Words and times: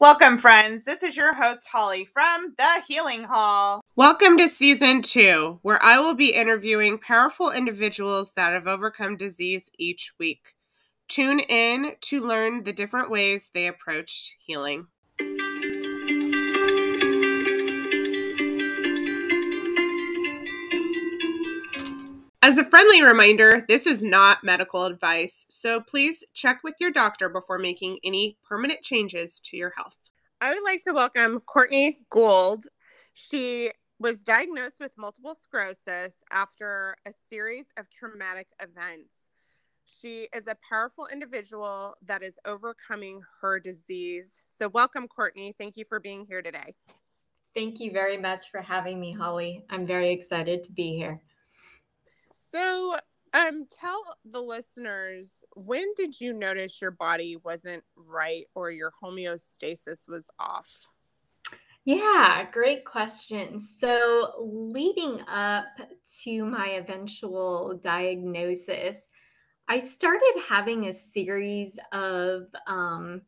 Welcome, 0.00 0.38
friends. 0.38 0.84
This 0.84 1.02
is 1.02 1.16
your 1.16 1.34
host, 1.34 1.66
Holly 1.72 2.04
from 2.04 2.54
The 2.56 2.84
Healing 2.86 3.24
Hall. 3.24 3.80
Welcome 3.96 4.38
to 4.38 4.46
season 4.46 5.02
two, 5.02 5.58
where 5.62 5.82
I 5.82 5.98
will 5.98 6.14
be 6.14 6.36
interviewing 6.36 6.98
powerful 6.98 7.50
individuals 7.50 8.34
that 8.34 8.52
have 8.52 8.68
overcome 8.68 9.16
disease 9.16 9.72
each 9.76 10.12
week. 10.16 10.54
Tune 11.08 11.40
in 11.40 11.96
to 12.02 12.20
learn 12.24 12.62
the 12.62 12.72
different 12.72 13.10
ways 13.10 13.50
they 13.52 13.66
approached 13.66 14.36
healing. 14.38 14.86
As 22.40 22.56
a 22.56 22.64
friendly 22.64 23.02
reminder, 23.02 23.64
this 23.66 23.84
is 23.84 24.00
not 24.00 24.44
medical 24.44 24.84
advice, 24.84 25.44
so 25.50 25.80
please 25.80 26.24
check 26.34 26.60
with 26.62 26.76
your 26.78 26.92
doctor 26.92 27.28
before 27.28 27.58
making 27.58 27.98
any 28.04 28.38
permanent 28.48 28.80
changes 28.80 29.40
to 29.40 29.56
your 29.56 29.72
health. 29.76 29.98
I 30.40 30.54
would 30.54 30.62
like 30.62 30.80
to 30.84 30.92
welcome 30.92 31.40
Courtney 31.40 31.98
Gould. 32.10 32.64
She 33.12 33.72
was 33.98 34.22
diagnosed 34.22 34.78
with 34.78 34.92
multiple 34.96 35.34
sclerosis 35.34 36.22
after 36.30 36.94
a 37.04 37.10
series 37.10 37.72
of 37.76 37.90
traumatic 37.90 38.46
events. 38.62 39.30
She 40.00 40.28
is 40.32 40.46
a 40.46 40.56
powerful 40.66 41.08
individual 41.12 41.96
that 42.06 42.22
is 42.22 42.38
overcoming 42.44 43.20
her 43.40 43.58
disease. 43.58 44.44
So, 44.46 44.68
welcome, 44.68 45.08
Courtney. 45.08 45.54
Thank 45.58 45.76
you 45.76 45.84
for 45.84 45.98
being 45.98 46.24
here 46.24 46.42
today. 46.42 46.76
Thank 47.56 47.80
you 47.80 47.90
very 47.90 48.16
much 48.16 48.52
for 48.52 48.60
having 48.60 49.00
me, 49.00 49.12
Holly. 49.12 49.64
I'm 49.70 49.88
very 49.88 50.12
excited 50.12 50.62
to 50.62 50.70
be 50.70 50.94
here. 50.94 51.20
So, 52.38 52.96
um, 53.34 53.66
tell 53.68 54.00
the 54.24 54.40
listeners 54.40 55.44
when 55.54 55.92
did 55.96 56.20
you 56.20 56.32
notice 56.32 56.80
your 56.80 56.92
body 56.92 57.36
wasn't 57.44 57.82
right 57.96 58.46
or 58.54 58.70
your 58.70 58.92
homeostasis 59.02 60.08
was 60.08 60.30
off? 60.38 60.86
Yeah, 61.84 62.46
great 62.52 62.84
question. 62.84 63.60
So, 63.60 64.34
leading 64.38 65.20
up 65.26 65.66
to 66.22 66.44
my 66.44 66.68
eventual 66.70 67.80
diagnosis, 67.82 69.10
I 69.66 69.80
started 69.80 70.42
having 70.48 70.86
a 70.86 70.92
series 70.92 71.78
of 71.92 72.46
um, 72.66 73.22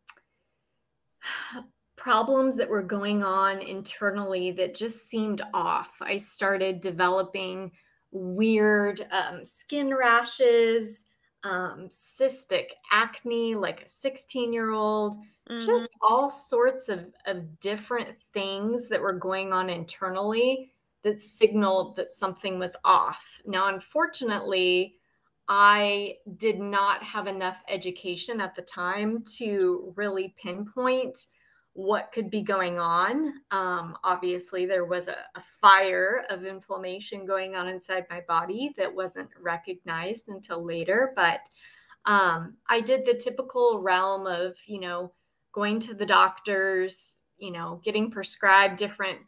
problems 1.96 2.56
that 2.56 2.70
were 2.70 2.82
going 2.82 3.24
on 3.24 3.60
internally 3.60 4.52
that 4.52 4.74
just 4.74 5.10
seemed 5.10 5.42
off. 5.52 5.96
I 6.00 6.18
started 6.18 6.80
developing 6.80 7.72
weird 8.12 9.06
um, 9.10 9.44
skin 9.44 9.94
rashes, 9.94 11.04
um, 11.44 11.88
cystic 11.88 12.70
acne, 12.90 13.54
like 13.54 13.82
a 13.82 13.88
16 13.88 14.52
year 14.52 14.72
old, 14.72 15.16
mm-hmm. 15.48 15.64
just 15.64 15.96
all 16.02 16.30
sorts 16.30 16.88
of, 16.88 17.06
of 17.26 17.60
different 17.60 18.16
things 18.32 18.88
that 18.88 19.00
were 19.00 19.12
going 19.12 19.52
on 19.52 19.70
internally 19.70 20.72
that 21.02 21.22
signaled 21.22 21.96
that 21.96 22.12
something 22.12 22.58
was 22.58 22.76
off. 22.84 23.24
Now, 23.46 23.68
unfortunately, 23.68 24.96
I 25.48 26.18
did 26.36 26.60
not 26.60 27.02
have 27.02 27.26
enough 27.26 27.56
education 27.68 28.40
at 28.40 28.54
the 28.54 28.62
time 28.62 29.24
to 29.38 29.92
really 29.96 30.34
pinpoint 30.40 31.26
what 31.80 32.12
could 32.12 32.30
be 32.30 32.42
going 32.42 32.78
on. 32.78 33.40
Um, 33.50 33.96
obviously, 34.04 34.66
there 34.66 34.84
was 34.84 35.08
a, 35.08 35.16
a, 35.34 35.42
fire 35.60 36.24
of 36.28 36.44
inflammation 36.44 37.24
going 37.26 37.56
on 37.56 37.68
inside 37.68 38.04
my 38.10 38.22
body 38.28 38.74
that 38.76 38.94
wasn't 38.94 39.30
recognized 39.40 40.28
until 40.28 40.64
later. 40.64 41.12
But 41.16 41.40
um, 42.04 42.56
I 42.68 42.80
did 42.80 43.06
the 43.06 43.14
typical 43.14 43.80
realm 43.80 44.26
of, 44.26 44.56
you 44.66 44.78
know, 44.78 45.12
going 45.52 45.80
to 45.80 45.94
the 45.94 46.04
doctors, 46.04 47.16
you 47.38 47.50
know, 47.50 47.80
getting 47.82 48.10
prescribed 48.10 48.78
different 48.78 49.18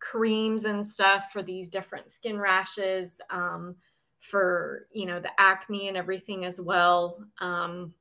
creams 0.00 0.64
and 0.64 0.84
stuff 0.84 1.26
for 1.32 1.42
these 1.42 1.68
different 1.68 2.10
skin 2.10 2.38
rashes, 2.38 3.20
um, 3.30 3.76
for, 4.20 4.88
you 4.92 5.06
know, 5.06 5.20
the 5.20 5.30
acne 5.38 5.86
and 5.88 5.96
everything 5.96 6.44
as 6.44 6.60
well. 6.60 7.24
Um, 7.40 7.94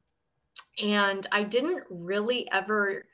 and 0.82 1.28
I 1.32 1.44
didn't 1.44 1.84
really 1.90 2.50
ever 2.52 3.06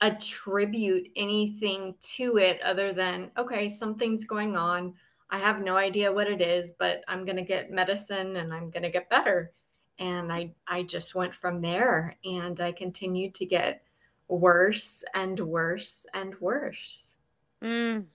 attribute 0.00 1.08
anything 1.16 1.94
to 2.00 2.38
it 2.38 2.60
other 2.62 2.92
than, 2.92 3.30
okay, 3.36 3.68
something's 3.68 4.24
going 4.24 4.56
on. 4.56 4.94
I 5.30 5.38
have 5.38 5.60
no 5.60 5.76
idea 5.76 6.12
what 6.12 6.26
it 6.26 6.40
is, 6.40 6.72
but 6.72 7.02
I'm 7.06 7.24
going 7.24 7.36
to 7.36 7.42
get 7.42 7.70
medicine 7.70 8.36
and 8.36 8.52
I'm 8.52 8.70
going 8.70 8.82
to 8.82 8.90
get 8.90 9.10
better. 9.10 9.52
And 9.98 10.32
I, 10.32 10.52
I 10.66 10.82
just 10.82 11.14
went 11.14 11.34
from 11.34 11.60
there 11.60 12.16
and 12.24 12.58
I 12.60 12.72
continued 12.72 13.34
to 13.34 13.46
get 13.46 13.82
worse 14.28 15.04
and 15.14 15.38
worse 15.38 16.06
and 16.14 16.34
worse. 16.40 17.16
Mm. 17.62 18.06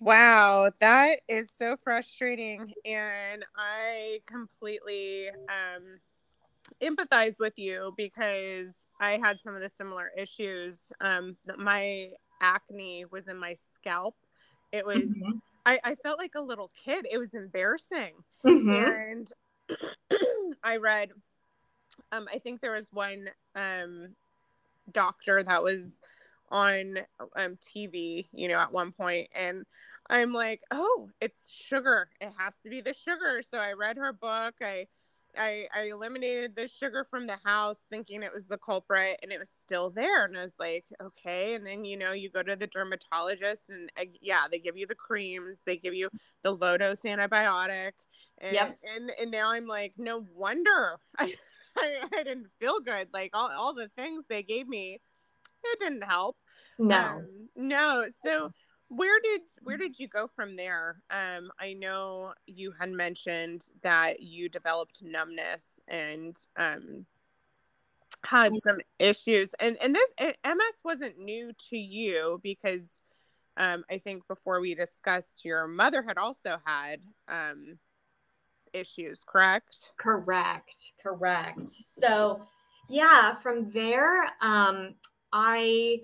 Wow, 0.00 0.70
that 0.78 1.20
is 1.26 1.50
so 1.50 1.76
frustrating. 1.82 2.72
And 2.84 3.44
I 3.56 4.20
completely 4.26 5.28
um, 5.28 5.98
empathize 6.80 7.40
with 7.40 7.58
you 7.58 7.92
because 7.96 8.84
I 9.00 9.18
had 9.18 9.40
some 9.40 9.54
of 9.54 9.60
the 9.60 9.70
similar 9.70 10.10
issues. 10.16 10.92
Um, 11.00 11.36
my 11.56 12.10
acne 12.40 13.04
was 13.10 13.28
in 13.28 13.38
my 13.38 13.56
scalp. 13.74 14.16
It 14.72 14.84
was, 14.84 14.96
mm-hmm. 14.96 15.38
I, 15.64 15.80
I, 15.84 15.94
felt 15.94 16.18
like 16.18 16.34
a 16.34 16.42
little 16.42 16.70
kid. 16.84 17.06
It 17.10 17.18
was 17.18 17.34
embarrassing. 17.34 18.14
Mm-hmm. 18.44 18.70
And 18.70 19.32
I 20.62 20.76
read, 20.76 21.10
um, 22.12 22.26
I 22.32 22.38
think 22.38 22.60
there 22.60 22.72
was 22.72 22.88
one 22.92 23.28
um, 23.54 24.14
doctor 24.92 25.42
that 25.42 25.62
was 25.62 26.00
on 26.50 26.98
um, 27.36 27.56
TV, 27.56 28.26
you 28.32 28.48
know, 28.48 28.58
at 28.58 28.72
one 28.72 28.92
point, 28.92 29.28
and 29.34 29.64
I'm 30.10 30.32
like, 30.32 30.62
oh, 30.70 31.10
it's 31.20 31.50
sugar. 31.50 32.08
It 32.20 32.30
has 32.38 32.56
to 32.62 32.70
be 32.70 32.80
the 32.80 32.94
sugar. 32.94 33.42
So 33.42 33.58
I 33.58 33.72
read 33.72 33.98
her 33.98 34.12
book. 34.12 34.54
I 34.62 34.86
I, 35.36 35.66
I 35.74 35.84
eliminated 35.84 36.56
the 36.56 36.68
sugar 36.68 37.04
from 37.04 37.26
the 37.26 37.38
house 37.44 37.80
thinking 37.90 38.22
it 38.22 38.32
was 38.32 38.46
the 38.46 38.58
culprit 38.58 39.18
and 39.22 39.32
it 39.32 39.38
was 39.38 39.50
still 39.50 39.90
there. 39.90 40.24
And 40.24 40.36
i 40.36 40.42
was 40.42 40.54
like 40.58 40.84
okay. 41.02 41.54
And 41.54 41.66
then 41.66 41.84
you 41.84 41.96
know 41.96 42.12
you 42.12 42.30
go 42.30 42.42
to 42.42 42.56
the 42.56 42.66
dermatologist 42.66 43.68
and 43.68 43.90
uh, 43.98 44.04
yeah 44.20 44.44
they 44.50 44.58
give 44.58 44.76
you 44.76 44.86
the 44.86 44.94
creams 44.94 45.62
they 45.66 45.76
give 45.76 45.94
you 45.94 46.08
the 46.42 46.52
low 46.52 46.76
dose 46.76 47.02
antibiotic. 47.02 47.92
And, 48.38 48.54
yep. 48.54 48.78
and 48.94 49.10
and 49.20 49.30
now 49.30 49.50
i'm 49.50 49.66
like 49.66 49.94
no 49.98 50.24
wonder 50.34 50.98
I, 51.18 51.34
I, 51.76 52.04
I 52.12 52.22
didn't 52.22 52.50
feel 52.60 52.80
good. 52.80 53.08
Like 53.12 53.30
all, 53.34 53.50
all 53.50 53.74
the 53.74 53.88
things 53.96 54.24
they 54.28 54.42
gave 54.42 54.68
me 54.68 55.00
it 55.64 55.80
didn't 55.80 56.04
help. 56.04 56.36
No. 56.78 56.96
Um, 56.96 57.48
no. 57.56 58.04
So 58.10 58.52
where 58.88 59.20
did 59.22 59.42
where 59.62 59.76
did 59.76 59.98
you 59.98 60.08
go 60.08 60.26
from 60.26 60.56
there? 60.56 61.02
Um 61.10 61.50
i 61.60 61.72
know 61.74 62.32
you 62.46 62.72
had 62.78 62.90
mentioned 62.90 63.64
that 63.82 64.20
you 64.20 64.48
developed 64.48 65.02
numbness 65.02 65.80
and 65.88 66.38
um 66.56 67.06
had 68.24 68.54
some 68.56 68.78
issues. 68.98 69.54
And 69.60 69.76
and 69.80 69.94
this 69.94 70.10
ms 70.18 70.80
wasn't 70.84 71.18
new 71.18 71.52
to 71.70 71.76
you 71.76 72.40
because 72.42 73.00
um 73.56 73.84
i 73.90 73.98
think 73.98 74.26
before 74.26 74.60
we 74.60 74.74
discussed 74.74 75.44
your 75.44 75.66
mother 75.66 76.02
had 76.02 76.18
also 76.18 76.58
had 76.64 77.00
um 77.28 77.78
issues 78.72 79.24
correct? 79.26 79.90
Correct 79.98 80.92
correct. 81.02 81.70
So 81.70 82.40
yeah 82.88 83.34
from 83.36 83.70
there 83.70 84.24
um 84.40 84.94
i 85.32 86.00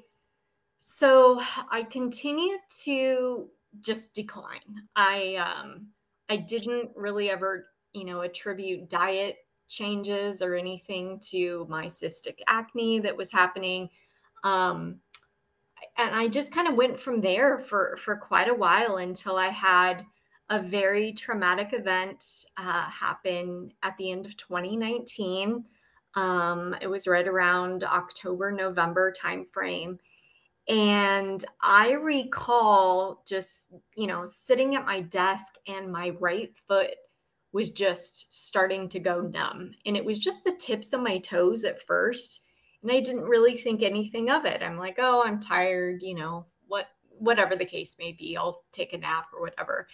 so 0.87 1.41
I 1.71 1.83
continued 1.85 2.61
to 2.83 3.49
just 3.81 4.13
decline. 4.13 4.83
I 4.95 5.37
um 5.37 5.87
I 6.29 6.37
didn't 6.37 6.91
really 6.95 7.31
ever, 7.31 7.69
you 7.95 8.05
know, 8.05 8.21
attribute 8.21 8.91
diet 8.91 9.37
changes 9.67 10.43
or 10.43 10.55
anything 10.55 11.21
to 11.31 11.67
my 11.71 11.87
cystic 11.87 12.41
acne 12.49 12.99
that 12.99 13.17
was 13.17 13.33
happening. 13.33 13.89
Um 14.45 15.01
and 15.97 16.15
I 16.15 16.29
just 16.29 16.53
kind 16.53 16.69
of 16.69 16.75
went 16.75 17.01
from 17.01 17.23
there 17.23 17.61
for 17.61 17.97
for 17.97 18.17
quite 18.17 18.51
a 18.51 18.55
while 18.55 18.99
until 18.99 19.37
I 19.37 19.49
had 19.49 20.05
a 20.51 20.61
very 20.61 21.15
traumatic 21.15 21.73
event 21.73 22.45
uh, 22.59 22.91
happen 22.91 23.73
at 23.83 23.97
the 23.97 24.11
end 24.11 24.27
of 24.27 24.37
2019. 24.37 25.65
Um, 26.15 26.77
it 26.83 26.87
was 26.87 27.07
right 27.07 27.27
around 27.27 27.85
October, 27.85 28.53
November 28.53 29.15
timeframe. 29.19 29.99
And 30.69 31.45
I 31.61 31.93
recall 31.93 33.23
just, 33.27 33.73
you 33.97 34.07
know, 34.07 34.25
sitting 34.25 34.77
at 34.77 34.87
my 34.87 35.01
desk 35.01 35.55
and 35.67 35.93
my 35.93 36.11
right 36.21 36.53
foot 36.67 36.95
was 37.53 37.71
just 37.71 38.33
starting 38.33 38.89
to 38.89 38.99
go 38.99 39.21
numb. 39.21 39.73
And 39.85 39.97
it 39.97 40.05
was 40.05 40.19
just 40.19 40.43
the 40.45 40.57
tips 40.57 40.93
of 40.93 41.03
my 41.03 41.19
toes 41.19 41.65
at 41.65 41.83
first. 41.83 42.41
And 42.83 42.91
I 42.91 43.01
didn't 43.01 43.23
really 43.25 43.57
think 43.57 43.83
anything 43.83 44.31
of 44.31 44.45
it. 44.45 44.63
I'm 44.63 44.79
like, 44.79 44.97
oh, 44.99 45.23
I'm 45.25 45.41
tired, 45.41 46.03
you 46.03 46.15
know, 46.15 46.47
what 46.67 46.89
whatever 47.19 47.57
the 47.57 47.65
case 47.65 47.97
may 47.99 48.13
be, 48.13 48.37
I'll 48.37 48.65
take 48.73 48.93
a 48.93 48.99
nap 48.99 49.27
or 49.35 49.41
whatever. 49.41 49.87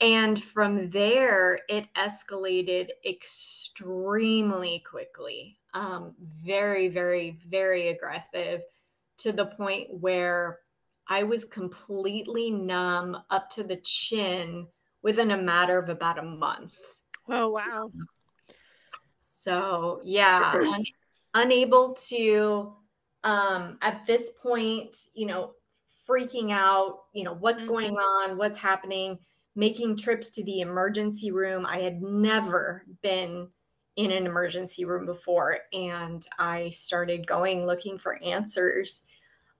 And 0.00 0.42
from 0.42 0.90
there, 0.90 1.60
it 1.68 1.86
escalated 1.96 2.90
extremely 3.06 4.84
quickly. 4.88 5.58
Um, 5.72 6.14
very, 6.44 6.88
very, 6.88 7.38
very 7.48 7.88
aggressive 7.88 8.62
to 9.18 9.32
the 9.32 9.46
point 9.46 9.88
where 9.90 10.58
I 11.08 11.22
was 11.24 11.44
completely 11.44 12.50
numb 12.50 13.16
up 13.30 13.50
to 13.50 13.62
the 13.62 13.76
chin 13.76 14.66
within 15.02 15.32
a 15.32 15.36
matter 15.36 15.78
of 15.78 15.88
about 15.88 16.18
a 16.18 16.22
month. 16.22 16.74
Oh, 17.28 17.50
wow. 17.50 17.90
So, 19.18 20.00
yeah, 20.04 20.52
un- 20.54 20.84
unable 21.34 21.94
to, 22.08 22.74
um, 23.22 23.78
at 23.82 24.06
this 24.06 24.30
point, 24.42 24.96
you 25.14 25.26
know, 25.26 25.52
freaking 26.08 26.52
out, 26.52 27.00
you 27.12 27.24
know, 27.24 27.34
what's 27.34 27.62
mm-hmm. 27.62 27.72
going 27.72 27.96
on, 27.96 28.38
what's 28.38 28.58
happening, 28.58 29.18
making 29.56 29.96
trips 29.96 30.30
to 30.30 30.44
the 30.44 30.60
emergency 30.60 31.30
room. 31.30 31.66
I 31.66 31.80
had 31.80 32.02
never 32.02 32.84
been 33.02 33.48
in 33.96 34.10
an 34.10 34.26
emergency 34.26 34.84
room 34.84 35.06
before, 35.06 35.58
and 35.72 36.26
I 36.38 36.70
started 36.70 37.26
going 37.26 37.66
looking 37.66 37.98
for 37.98 38.22
answers 38.22 39.04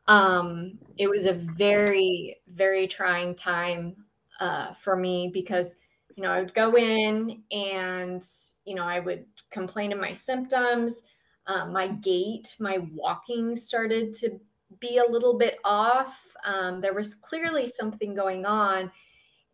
um, 0.07 0.79
it 0.99 1.09
was 1.09 1.27
a 1.27 1.33
very, 1.33 2.37
very 2.49 2.87
trying 2.87 3.35
time 3.35 3.97
uh, 4.41 4.75
for 4.75 4.97
me 4.97 5.31
because, 5.33 5.77
you 6.15 6.23
know, 6.23 6.31
I 6.31 6.41
would 6.41 6.55
go 6.55 6.77
in 6.77 7.43
and, 7.51 8.23
you 8.65 8.75
know, 8.75 8.85
I 8.85 9.01
would 9.01 9.25
complain 9.51 9.93
of 9.93 9.99
my 9.99 10.13
symptoms. 10.13 11.03
Uh, 11.47 11.67
my 11.67 11.89
gait, 11.89 12.55
my 12.61 12.79
walking 12.95 13.57
started 13.57 14.15
to 14.15 14.39
be 14.81 14.99
a 14.99 15.11
little 15.11 15.39
bit 15.39 15.59
off. 15.65 16.19
Um, 16.45 16.81
there 16.81 16.95
was 16.95 17.15
clearly 17.15 17.69
something 17.69 18.15
going 18.15 18.45
on. 18.45 18.91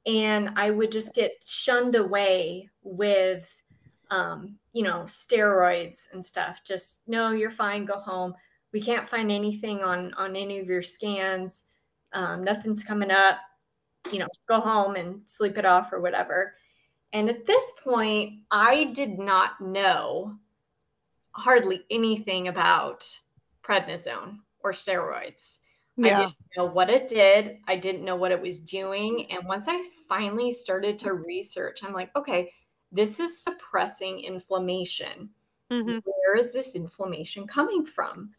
And 0.07 0.51
I 0.57 0.71
would 0.71 0.91
just 0.91 1.15
get 1.15 1.33
shunned 1.47 1.95
away 1.95 2.69
with, 2.83 3.55
um, 4.11 4.57
you 4.73 4.83
know, 4.83 5.05
steroids 5.07 6.13
and 6.13 6.25
stuff. 6.25 6.63
Just, 6.65 7.09
no, 7.09 7.33
you're 7.33 7.51
fine, 7.51 7.85
go 7.85 7.99
home. 7.99 8.35
We 8.73 8.81
can't 8.81 9.09
find 9.09 9.31
anything 9.31 9.83
on 9.83 10.15
on 10.15 10.37
any 10.37 10.59
of 10.59 10.67
your 10.67 10.83
scans. 10.83 11.65
Um, 12.13 12.45
nothing's 12.45 12.85
coming 12.85 13.11
up. 13.11 13.39
You 14.13 14.21
know 14.21 14.29
go 14.49 14.61
home 14.61 14.97
and 14.97 15.21
sleep 15.27 15.59
it 15.59 15.65
off 15.65 15.93
or 15.93 16.01
whatever. 16.01 16.55
And 17.13 17.29
at 17.29 17.47
this 17.47 17.65
point 17.83 18.41
i 18.51 18.85
did 18.85 19.19
not 19.19 19.61
know 19.61 20.37
hardly 21.33 21.85
anything 21.91 22.49
about 22.49 23.07
prednisone 23.63 24.39
or 24.63 24.73
steroids. 24.73 25.59
Yeah. 25.97 26.17
i 26.17 26.21
didn't 26.21 26.37
know 26.57 26.65
what 26.67 26.91
it 26.91 27.09
did. 27.09 27.59
I 27.67 27.77
didn't 27.77 28.05
know 28.05 28.17
what 28.17 28.33
it 28.33 28.41
was 28.41 28.61
doing. 28.61 29.31
And 29.31 29.47
once 29.47 29.67
i 29.69 29.83
finally 30.09 30.53
started 30.53 30.99
to 31.01 31.15
research 31.15 31.81
i'm 31.83 31.93
like 31.93 32.15
okay 32.17 32.53
this 32.93 33.21
is 33.21 33.43
suppressing 33.43 34.21
inflammation 34.21 35.31
mm-hmm. 35.71 35.99
where 36.05 36.37
is 36.37 36.53
this 36.53 36.71
inflammation 36.73 37.47
coming 37.47 37.85
from 37.85 38.31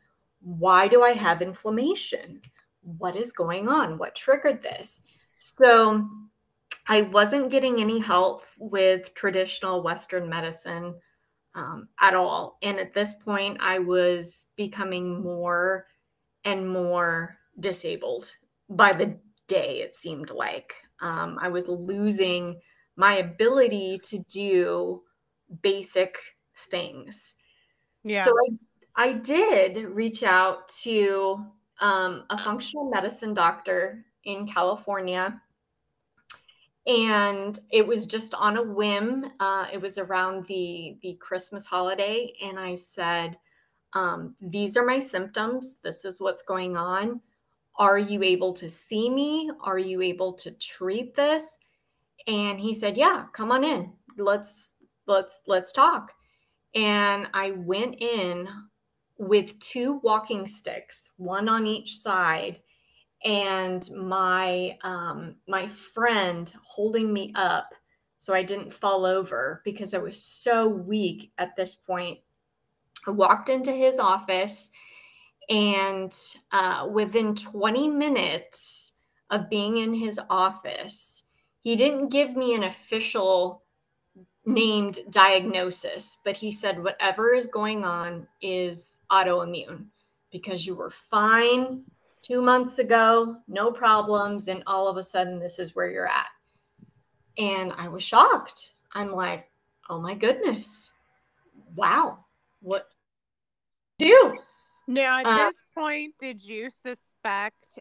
why 0.42 0.88
do 0.88 1.04
I 1.04 1.12
have 1.12 1.42
inflammation? 1.42 2.42
What 2.82 3.16
is 3.16 3.32
going 3.32 3.68
on? 3.68 3.98
What 3.98 4.16
triggered 4.16 4.62
this? 4.62 5.04
So 5.40 6.08
I 6.88 7.04
wasn't 7.04 7.52
getting 7.52 7.80
any 7.80 8.00
help 8.00 8.44
with 8.58 9.14
traditional 9.14 9.84
Western 9.84 10.28
medicine 10.28 10.96
um, 11.54 11.90
at 12.00 12.16
all. 12.16 12.58
And 12.62 12.80
at 12.80 12.94
this 12.94 13.14
point, 13.14 13.58
I 13.62 13.80
was 13.80 14.48
becoming 14.56 15.22
more 15.22 15.88
and 16.44 16.68
more 16.68 17.38
disabled 17.60 18.36
by 18.70 18.94
the 18.94 19.18
day, 19.48 19.82
it 19.82 19.96
seemed 19.96 20.32
like. 20.32 20.74
Um, 21.02 21.38
I 21.40 21.50
was 21.50 21.68
losing 21.68 22.60
my 22.96 23.18
ability 23.18 24.00
to 24.04 24.20
do 24.24 25.02
basic 25.62 26.18
things. 26.56 27.36
Yeah. 28.04 28.26
So 28.26 28.32
I 28.32 28.56
I 28.96 29.14
did 29.14 29.78
reach 29.78 30.24
out 30.24 30.68
to 30.84 31.46
um, 31.80 32.26
a 32.30 32.38
functional 32.38 32.90
medicine 32.90 33.34
doctor 33.34 34.06
in 34.24 34.48
California. 34.48 35.42
And 36.88 37.60
it 37.72 37.86
was 37.86 38.06
just 38.06 38.34
on 38.34 38.58
a 38.58 38.64
whim. 38.64 39.26
Uh, 39.40 39.68
it 39.72 39.80
was 39.80 39.98
around 39.98 40.46
the, 40.48 40.98
the 41.02 41.16
Christmas 41.22 41.66
holiday. 41.66 42.34
And 42.44 42.60
I 42.60 42.76
said, 42.76 43.38
um, 43.94 44.36
These 44.42 44.78
are 44.78 44.86
my 44.86 45.00
symptoms. 45.00 45.80
This 45.82 46.06
is 46.06 46.20
what's 46.20 46.44
going 46.44 46.76
on. 46.76 47.22
Are 47.78 48.00
you 48.00 48.24
able 48.24 48.54
to 48.54 48.70
see 48.70 49.10
me? 49.10 49.50
Are 49.62 49.80
you 49.80 50.02
able 50.02 50.34
to 50.34 50.52
treat 50.52 51.16
this? 51.16 51.60
And 52.28 52.60
he 52.60 52.74
said, 52.74 52.98
Yeah, 52.98 53.26
come 53.34 53.52
on 53.52 53.64
in. 53.64 53.94
Let's 54.18 54.76
let's 55.08 55.42
let's 55.48 55.72
talk. 55.72 56.14
And 56.76 57.28
I 57.34 57.52
went 57.52 57.96
in 58.02 58.48
with 59.18 59.60
two 59.60 60.00
walking 60.04 60.48
sticks, 60.48 61.12
one 61.18 61.48
on 61.50 61.68
each 61.68 61.98
side, 61.98 62.60
and 63.24 63.90
my 63.92 64.78
um, 64.84 65.36
my 65.48 65.68
friend 65.68 66.52
holding 66.64 67.12
me 67.12 67.32
up 67.36 67.74
so 68.22 68.36
I 68.36 68.44
didn't 68.44 68.72
fall 68.72 69.08
over 69.08 69.64
because 69.66 69.96
I 69.96 69.98
was 69.98 70.24
so 70.24 70.68
weak 70.68 71.32
at 71.40 71.56
this 71.56 71.74
point. 71.74 72.20
I 73.08 73.10
walked 73.10 73.50
into 73.50 73.72
his 73.72 73.98
office, 73.98 74.70
and 75.50 76.16
uh, 76.52 76.88
within 76.92 77.34
20 77.34 77.90
minutes 77.90 78.92
of 79.32 79.50
being 79.50 79.78
in 79.78 79.92
his 79.92 80.20
office, 80.30 81.31
he 81.62 81.76
didn't 81.76 82.10
give 82.10 82.36
me 82.36 82.56
an 82.56 82.64
official 82.64 83.64
named 84.46 85.00
diagnosis, 85.10 86.18
but 86.26 86.36
he 86.36 86.52
said 86.52 86.84
whatever 86.84 87.34
is 87.34 87.48
going 87.48 87.86
on 87.86 88.28
is 88.42 88.98
autoimmune 89.12 89.86
because 90.32 90.66
you 90.66 90.76
were 90.76 90.92
fine 91.10 91.84
two 92.22 92.42
months 92.42 92.80
ago, 92.80 93.38
no 93.48 93.72
problems, 93.72 94.48
and 94.48 94.64
all 94.66 94.88
of 94.88 94.98
a 94.98 95.04
sudden 95.04 95.40
this 95.40 95.60
is 95.60 95.76
where 95.76 95.90
you're 95.90 96.08
at. 96.08 96.28
And 97.38 97.72
I 97.74 97.88
was 97.88 98.04
shocked. 98.04 98.74
I'm 98.94 99.12
like, 99.12 99.50
oh 99.90 100.00
my 100.00 100.16
goodness, 100.16 100.94
wow, 101.76 102.26
what 102.62 102.90
do? 104.00 104.38
Now, 104.88 105.20
at 105.20 105.28
uh, 105.28 105.38
this 105.38 105.64
point, 105.74 106.16
did 106.20 106.42
you 106.44 106.70
suspect 106.70 107.80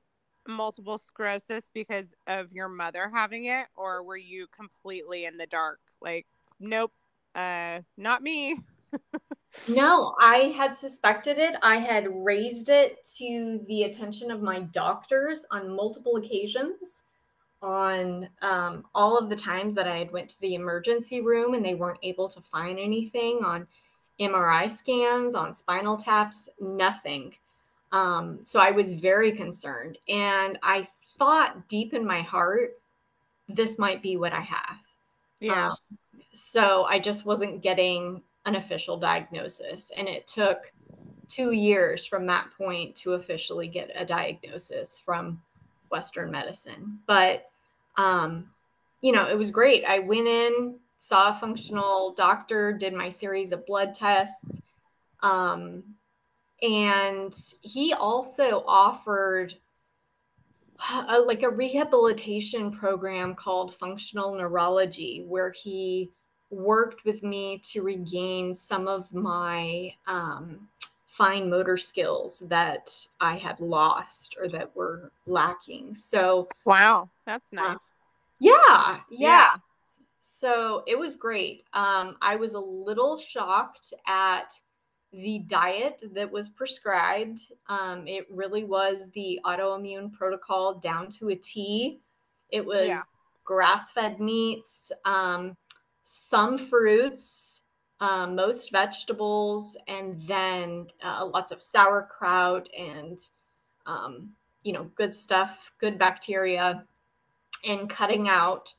multiple 0.50 0.98
sclerosis 0.98 1.70
because 1.72 2.14
of 2.26 2.52
your 2.52 2.68
mother 2.68 3.10
having 3.12 3.46
it, 3.46 3.66
or 3.76 4.02
were 4.02 4.16
you 4.16 4.46
completely 4.48 5.24
in 5.24 5.36
the 5.36 5.46
dark? 5.46 5.80
Like, 6.00 6.26
nope, 6.58 6.92
uh, 7.34 7.80
not 7.96 8.22
me. 8.22 8.60
no, 9.68 10.14
I 10.18 10.54
had 10.56 10.76
suspected 10.76 11.38
it. 11.38 11.54
I 11.62 11.76
had 11.76 12.08
raised 12.10 12.68
it 12.68 13.04
to 13.18 13.60
the 13.68 13.84
attention 13.84 14.30
of 14.30 14.42
my 14.42 14.60
doctors 14.60 15.46
on 15.50 15.74
multiple 15.74 16.16
occasions 16.16 17.04
on 17.62 18.28
um, 18.42 18.84
all 18.94 19.18
of 19.18 19.28
the 19.28 19.36
times 19.36 19.74
that 19.74 19.86
I 19.86 19.98
had 19.98 20.10
went 20.12 20.30
to 20.30 20.40
the 20.40 20.54
emergency 20.54 21.20
room 21.20 21.54
and 21.54 21.64
they 21.64 21.74
weren't 21.74 21.98
able 22.02 22.28
to 22.28 22.40
find 22.40 22.78
anything 22.78 23.40
on 23.44 23.66
MRI 24.18 24.70
scans, 24.70 25.34
on 25.34 25.54
spinal 25.54 25.96
taps, 25.96 26.48
nothing. 26.60 27.34
Um, 27.92 28.38
so 28.42 28.60
I 28.60 28.70
was 28.70 28.92
very 28.92 29.32
concerned. 29.32 29.98
And 30.08 30.58
I 30.62 30.88
thought 31.18 31.68
deep 31.68 31.94
in 31.94 32.06
my 32.06 32.22
heart, 32.22 32.78
this 33.48 33.78
might 33.78 34.02
be 34.02 34.16
what 34.16 34.32
I 34.32 34.40
have. 34.40 34.76
Yeah. 35.40 35.70
Um, 35.70 35.76
so 36.32 36.84
I 36.84 36.98
just 36.98 37.26
wasn't 37.26 37.62
getting 37.62 38.22
an 38.46 38.54
official 38.54 38.96
diagnosis. 38.96 39.90
And 39.96 40.08
it 40.08 40.26
took 40.26 40.72
two 41.28 41.52
years 41.52 42.04
from 42.06 42.26
that 42.26 42.48
point 42.56 42.96
to 42.96 43.14
officially 43.14 43.68
get 43.68 43.90
a 43.94 44.04
diagnosis 44.04 45.00
from 45.04 45.40
Western 45.90 46.30
medicine. 46.30 46.98
But, 47.06 47.50
um, 47.96 48.50
you 49.00 49.12
know, 49.12 49.28
it 49.28 49.36
was 49.36 49.50
great. 49.50 49.84
I 49.84 50.00
went 50.00 50.26
in, 50.26 50.76
saw 50.98 51.30
a 51.30 51.34
functional 51.34 52.12
doctor, 52.14 52.72
did 52.72 52.92
my 52.92 53.08
series 53.08 53.52
of 53.52 53.66
blood 53.66 53.94
tests. 53.94 54.60
Um, 55.22 55.82
and 56.62 57.34
he 57.62 57.94
also 57.94 58.64
offered 58.66 59.54
a, 61.08 61.20
like 61.20 61.42
a 61.42 61.50
rehabilitation 61.50 62.70
program 62.70 63.34
called 63.34 63.74
functional 63.76 64.34
neurology, 64.34 65.24
where 65.26 65.52
he 65.52 66.10
worked 66.50 67.04
with 67.04 67.22
me 67.22 67.58
to 67.58 67.82
regain 67.82 68.54
some 68.54 68.88
of 68.88 69.12
my 69.12 69.94
um, 70.06 70.68
fine 71.06 71.48
motor 71.48 71.76
skills 71.76 72.40
that 72.48 72.94
I 73.20 73.36
had 73.36 73.60
lost 73.60 74.36
or 74.40 74.48
that 74.48 74.74
were 74.74 75.12
lacking. 75.26 75.94
So, 75.94 76.48
wow, 76.64 77.10
that's 77.26 77.52
uh, 77.52 77.56
nice. 77.56 77.76
Uh, 77.76 77.78
yeah, 78.40 78.52
yeah, 78.58 78.98
yeah. 79.10 79.50
So 80.18 80.82
it 80.86 80.98
was 80.98 81.16
great. 81.16 81.64
Um, 81.74 82.16
I 82.22 82.36
was 82.36 82.54
a 82.54 82.60
little 82.60 83.18
shocked 83.18 83.92
at 84.06 84.54
the 85.12 85.40
diet 85.40 86.02
that 86.12 86.30
was 86.30 86.48
prescribed. 86.48 87.40
Um, 87.68 88.06
it 88.06 88.26
really 88.30 88.64
was 88.64 89.10
the 89.10 89.40
autoimmune 89.44 90.12
protocol 90.12 90.74
down 90.74 91.10
to 91.12 91.30
a 91.30 91.36
T. 91.36 92.00
It 92.50 92.64
was 92.64 92.88
yeah. 92.88 93.02
grass 93.44 93.92
fed 93.92 94.20
meats. 94.20 94.92
Um, 95.04 95.56
some 96.02 96.58
fruits, 96.58 97.62
um, 98.00 98.34
most 98.34 98.72
vegetables, 98.72 99.76
and 99.86 100.20
then 100.26 100.86
uh, 101.02 101.24
lots 101.32 101.52
of 101.52 101.62
sauerkraut 101.62 102.68
and 102.76 103.20
um, 103.86 104.30
you 104.62 104.72
know, 104.72 104.90
good 104.94 105.14
stuff, 105.14 105.72
good 105.78 105.98
bacteria, 105.98 106.84
and 107.64 107.88
cutting 107.88 108.28
out 108.28 108.72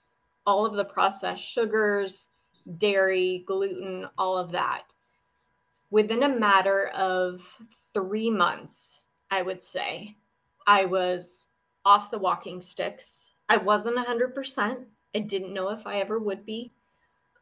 all 0.46 0.66
of 0.66 0.74
the 0.74 0.86
processed 0.86 1.44
sugars, 1.44 2.28
dairy, 2.78 3.44
gluten, 3.48 4.08
all 4.18 4.38
of 4.38 4.52
that. 4.52 4.84
Within 5.92 6.24
a 6.24 6.30
matter 6.30 6.88
of 6.88 7.46
three 7.94 8.30
months, 8.30 9.02
I 9.30 9.42
would 9.42 9.64
say, 9.64 10.16
I 10.66 10.86
was 10.86 11.48
off 11.86 12.12
the 12.12 12.18
walking 12.18 12.62
sticks. 12.62 13.34
I 13.50 13.58
wasn't 13.58 13.98
100%. 13.98 14.86
I 15.14 15.20
didn't 15.20 15.54
know 15.54 15.70
if 15.70 15.86
I 15.86 16.00
ever 16.00 16.18
would 16.20 16.46
be, 16.46 16.72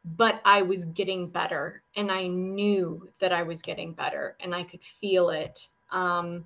but 0.04 0.40
I 0.44 0.62
was 0.62 0.84
getting 0.84 1.28
better. 1.28 1.82
And 1.96 2.10
I 2.10 2.26
knew 2.26 3.08
that 3.20 3.32
I 3.32 3.42
was 3.42 3.62
getting 3.62 3.92
better 3.92 4.36
and 4.40 4.54
I 4.54 4.64
could 4.64 4.82
feel 4.82 5.30
it. 5.30 5.68
Um, 5.92 6.44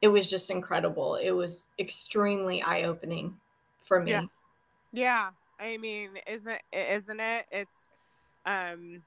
it 0.00 0.08
was 0.08 0.30
just 0.30 0.50
incredible. 0.50 1.16
It 1.16 1.30
was 1.30 1.66
extremely 1.78 2.62
eye 2.62 2.84
opening 2.84 3.36
for 3.84 4.00
me. 4.00 4.12
Yeah. 4.12 4.22
yeah. 4.92 5.30
I 5.60 5.76
mean, 5.76 6.10
isn't 6.26 6.60
isn't 6.72 7.20
it? 7.20 7.46
It's 7.50 7.74
um 8.46 9.02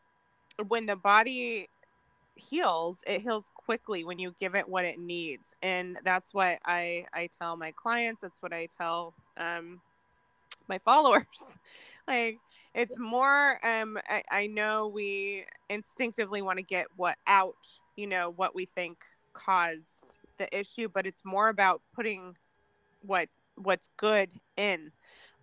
when 0.67 0.85
the 0.85 0.97
body 0.97 1.69
heals, 2.35 3.03
it 3.07 3.21
heals 3.21 3.51
quickly 3.55 4.03
when 4.03 4.19
you 4.19 4.33
give 4.39 4.55
it 4.55 4.67
what 4.67 4.85
it 4.85 4.99
needs. 4.99 5.53
And 5.61 5.99
that's 6.03 6.33
what 6.33 6.59
I 6.65 7.05
I 7.13 7.29
tell 7.39 7.57
my 7.57 7.71
clients, 7.71 8.21
that's 8.21 8.41
what 8.41 8.53
I 8.53 8.67
tell 8.77 9.13
um 9.37 9.81
my 10.67 10.77
followers. 10.79 11.25
like 12.07 12.39
it's 12.73 12.97
more 12.97 13.59
um 13.65 13.97
I, 14.07 14.23
I 14.31 14.47
know 14.47 14.87
we 14.87 15.45
instinctively 15.69 16.41
want 16.41 16.57
to 16.57 16.63
get 16.63 16.87
what 16.95 17.17
out, 17.27 17.55
you 17.95 18.07
know, 18.07 18.29
what 18.35 18.55
we 18.55 18.65
think 18.65 18.97
caused 19.33 20.19
the 20.37 20.57
issue, 20.57 20.89
but 20.93 21.05
it's 21.05 21.23
more 21.23 21.49
about 21.49 21.81
putting 21.95 22.35
what 23.01 23.29
what's 23.55 23.89
good 23.97 24.31
in. 24.57 24.91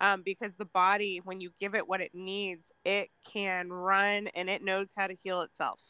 Um, 0.00 0.22
because 0.22 0.54
the 0.54 0.64
body, 0.64 1.20
when 1.24 1.40
you 1.40 1.50
give 1.58 1.74
it 1.74 1.88
what 1.88 2.00
it 2.00 2.14
needs, 2.14 2.70
it 2.84 3.08
can 3.26 3.68
run 3.72 4.28
and 4.28 4.48
it 4.48 4.62
knows 4.62 4.88
how 4.96 5.08
to 5.08 5.14
heal 5.14 5.40
itself. 5.40 5.80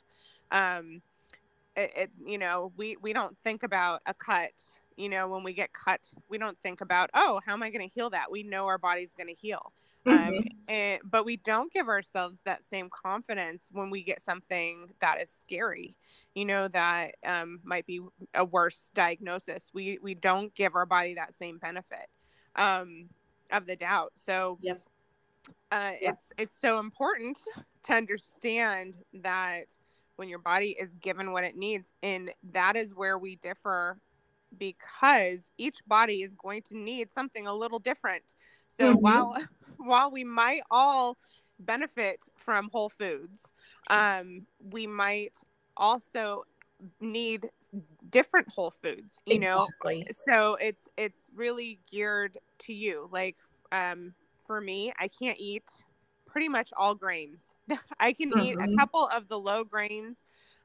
Um, 0.51 1.03
it, 1.77 1.93
it, 1.97 2.11
you 2.25 2.39
know, 2.39 2.73
we 2.77 2.97
we 2.97 3.13
don't 3.13 3.37
think 3.39 3.63
about 3.63 4.03
a 4.07 4.15
cut. 4.15 4.53
You 4.97 5.09
know, 5.09 5.29
when 5.29 5.45
we 5.45 5.53
get 5.53 5.73
cut, 5.73 6.01
we 6.29 6.39
don't 6.39 6.59
think 6.59 6.81
about, 6.81 7.11
oh, 7.15 7.41
how 7.47 7.53
am 7.53 7.63
I 7.63 7.71
going 7.71 7.89
to 7.89 7.95
heal 7.95 8.11
that? 8.11 8.33
We 8.33 8.43
know 8.43 8.67
our 8.67 8.79
body's 8.79 9.13
going 9.15 9.29
to 9.29 9.41
heal. 9.41 9.73
Um, 10.07 10.13
mm-hmm. 10.13 10.37
Um, 10.37 10.45
and, 10.69 11.01
but 11.05 11.25
we 11.25 11.37
don't 11.37 11.73
give 11.73 11.89
ourselves 11.89 12.41
that 12.45 12.65
same 12.65 12.89
confidence 12.91 13.69
when 13.71 13.91
we 13.91 14.03
get 14.03 14.21
something 14.21 14.89
that 15.01 15.21
is 15.21 15.31
scary 15.31 15.95
you 16.39 16.45
know 16.45 16.69
that 16.69 17.17
um, 17.25 17.59
might 17.65 17.85
be 17.85 18.01
a 18.35 18.45
worse 18.45 18.93
diagnosis 18.95 19.71
we 19.75 19.99
we 20.03 20.15
don't 20.15 20.55
give 20.55 20.77
our 20.77 20.87
body 20.87 21.15
that 21.15 21.35
same 21.35 21.59
benefit 21.59 22.07
um, 22.55 23.09
of 23.51 23.67
the 23.67 23.75
doubt 23.75 24.13
so 24.15 24.57
yep. 24.63 24.81
Uh, 25.73 25.93
yep. 26.01 26.15
it's 26.15 26.33
it's 26.39 26.59
so 26.61 26.79
important 26.79 27.39
to 27.83 27.93
understand 27.93 28.95
that 29.13 29.75
when 30.19 30.29
your 30.29 30.41
body 30.41 30.77
is 30.79 30.95
given 30.97 31.31
what 31.33 31.45
it 31.45 31.57
needs 31.57 31.93
and 32.03 32.31
that 32.53 32.75
is 32.75 32.93
where 32.93 33.19
we 33.19 33.37
differ 33.37 33.97
because 34.59 35.49
each 35.59 35.77
body 35.87 36.23
is 36.23 36.35
going 36.35 36.61
to 36.63 36.77
need 36.77 37.13
something 37.13 37.47
a 37.47 37.55
little 37.55 37.79
different 37.79 38.35
so 38.69 38.93
mm-hmm. 38.93 39.01
while 39.01 39.37
while 39.79 40.11
we 40.11 40.25
might 40.25 40.63
all 40.71 41.17
benefit 41.61 42.25
from 42.35 42.69
whole 42.73 42.89
foods 42.89 43.47
um, 43.91 44.45
we 44.71 44.87
might 44.87 45.39
also 45.77 46.45
need 47.01 47.49
different 48.11 48.49
whole 48.49 48.71
foods 48.71 49.21
you 49.25 49.37
exactly. 49.37 50.01
know 50.01 50.05
so 50.11 50.57
it's 50.61 50.89
it's 50.97 51.31
really 51.35 51.79
geared 51.91 52.39
to 52.59 52.73
you 52.73 53.09
like 53.13 53.37
um 53.73 54.13
for 54.47 54.61
me 54.61 54.93
i 54.99 55.09
can't 55.09 55.39
eat 55.41 55.69
pretty 56.39 56.49
much 56.49 56.71
all 56.77 56.95
grains 56.95 57.51
i 57.99 58.13
can 58.13 58.31
mm-hmm. 58.31 58.39
eat 58.39 58.55
a 58.55 58.59
mm-hmm. 58.59 58.77
couple 58.77 59.09
of 59.09 59.27
the 59.27 59.37
low 59.37 59.65
grains 59.65 60.19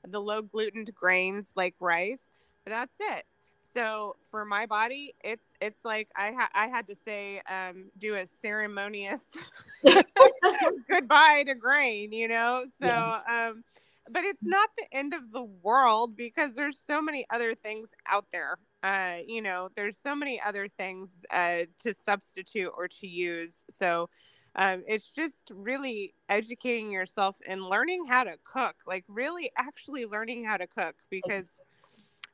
the 0.08 0.22
low 0.22 0.40
gluten 0.44 0.86
grains 0.94 1.52
like 1.56 1.74
rice 1.80 2.30
but 2.64 2.70
that's 2.70 2.96
it 3.00 3.24
so 3.64 4.16
for 4.30 4.46
my 4.46 4.68
body 4.68 5.16
it's 5.24 5.50
it's 5.60 5.84
like 5.84 6.10
i 6.16 6.32
ha- 6.32 6.52
i 6.54 6.68
had 6.68 6.88
to 6.88 6.96
say 6.96 7.42
um 7.50 7.86
do 7.98 8.14
a 8.14 8.28
ceremonious 8.28 9.36
goodbye 10.88 11.44
to 11.44 11.56
grain 11.56 12.12
you 12.12 12.28
know 12.28 12.64
so 12.80 12.86
yeah. 12.86 13.48
um 13.50 13.64
but 14.12 14.26
it's 14.26 14.44
not 14.44 14.70
the 14.78 14.86
end 14.96 15.16
of 15.16 15.32
the 15.32 15.44
world 15.44 16.16
because 16.16 16.54
there's 16.54 16.78
so 16.78 17.02
many 17.02 17.26
other 17.30 17.56
things 17.56 17.88
out 18.06 18.26
there. 18.34 18.58
Uh, 18.84 19.20
you 19.26 19.42
know, 19.42 19.70
there's 19.78 19.98
so 19.98 20.14
many 20.14 20.42
other 20.42 20.68
things 20.68 21.24
uh, 21.32 21.62
to 21.80 21.94
substitute 21.94 22.70
or 22.76 22.90
to 22.90 23.08
use. 23.08 23.64
So 23.70 24.10
um, 24.56 24.84
it's 24.88 25.10
just 25.10 25.52
really 25.54 26.14
educating 26.30 26.92
yourself 26.92 27.38
and 27.48 27.64
learning 27.64 28.06
how 28.06 28.24
to 28.24 28.36
cook, 28.44 28.76
like 28.86 29.04
really 29.08 29.52
actually 29.58 30.06
learning 30.06 30.46
how 30.46 30.58
to 30.58 30.68
cook 30.68 30.96
because 31.10 31.60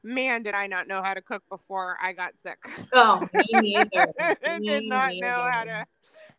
man, 0.04 0.44
did 0.44 0.54
I 0.54 0.68
not 0.68 0.88
know 0.88 1.02
how 1.04 1.14
to 1.14 1.22
cook 1.22 1.44
before 1.50 1.98
I 2.02 2.14
got 2.14 2.38
sick. 2.38 2.58
Oh, 2.94 3.28
me 3.34 3.46
neither. 3.54 4.14
Me 4.44 4.66
did 4.66 4.84
not 4.86 5.10
neither. 5.10 5.26
know 5.26 5.50
how 5.52 5.64
to 5.64 5.86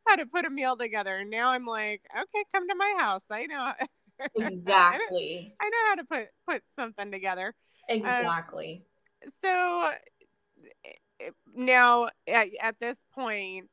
how 0.06 0.16
to 0.16 0.26
put 0.26 0.44
a 0.44 0.50
meal 0.50 0.76
together. 0.76 1.18
and 1.18 1.30
Now 1.30 1.50
I'm 1.50 1.66
like, 1.66 2.02
okay, 2.14 2.44
come 2.52 2.68
to 2.68 2.74
my 2.74 2.94
house. 2.98 3.26
I 3.30 3.46
know 3.46 3.72
Exactly. 4.36 5.54
I, 5.60 5.64
know, 5.64 5.68
I 5.68 5.70
know 5.70 5.88
how 5.88 5.94
to 5.94 6.04
put 6.04 6.28
put 6.48 6.62
something 6.76 7.10
together. 7.10 7.54
Exactly. 7.88 8.84
Um, 9.24 9.30
so 9.42 9.90
eh, 10.84 11.30
now 11.54 12.08
at, 12.26 12.48
at 12.60 12.78
this 12.80 12.98
point 13.14 13.70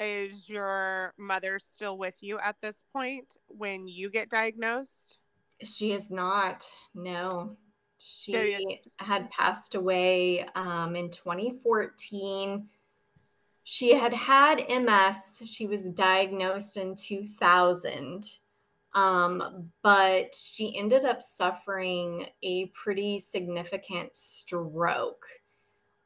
is 0.00 0.48
your 0.48 1.14
mother 1.18 1.58
still 1.58 1.98
with 1.98 2.16
you 2.20 2.38
at 2.38 2.56
this 2.60 2.82
point 2.92 3.36
when 3.48 3.88
you 3.88 4.10
get 4.10 4.30
diagnosed? 4.30 5.18
She 5.62 5.92
is 5.92 6.10
not. 6.10 6.66
No. 6.94 7.56
She 7.98 8.80
had 8.98 9.30
passed 9.30 9.74
away 9.74 10.46
um, 10.54 10.94
in 10.96 11.10
2014. 11.10 12.68
She 13.62 13.94
had 13.94 14.12
had 14.12 14.64
MS. 14.68 15.42
She 15.46 15.66
was 15.66 15.86
diagnosed 15.86 16.76
in 16.76 16.96
2000. 16.96 18.28
Um, 18.94 19.70
but 19.82 20.34
she 20.34 20.76
ended 20.76 21.04
up 21.04 21.20
suffering 21.20 22.26
a 22.42 22.66
pretty 22.66 23.18
significant 23.18 24.14
stroke 24.14 25.26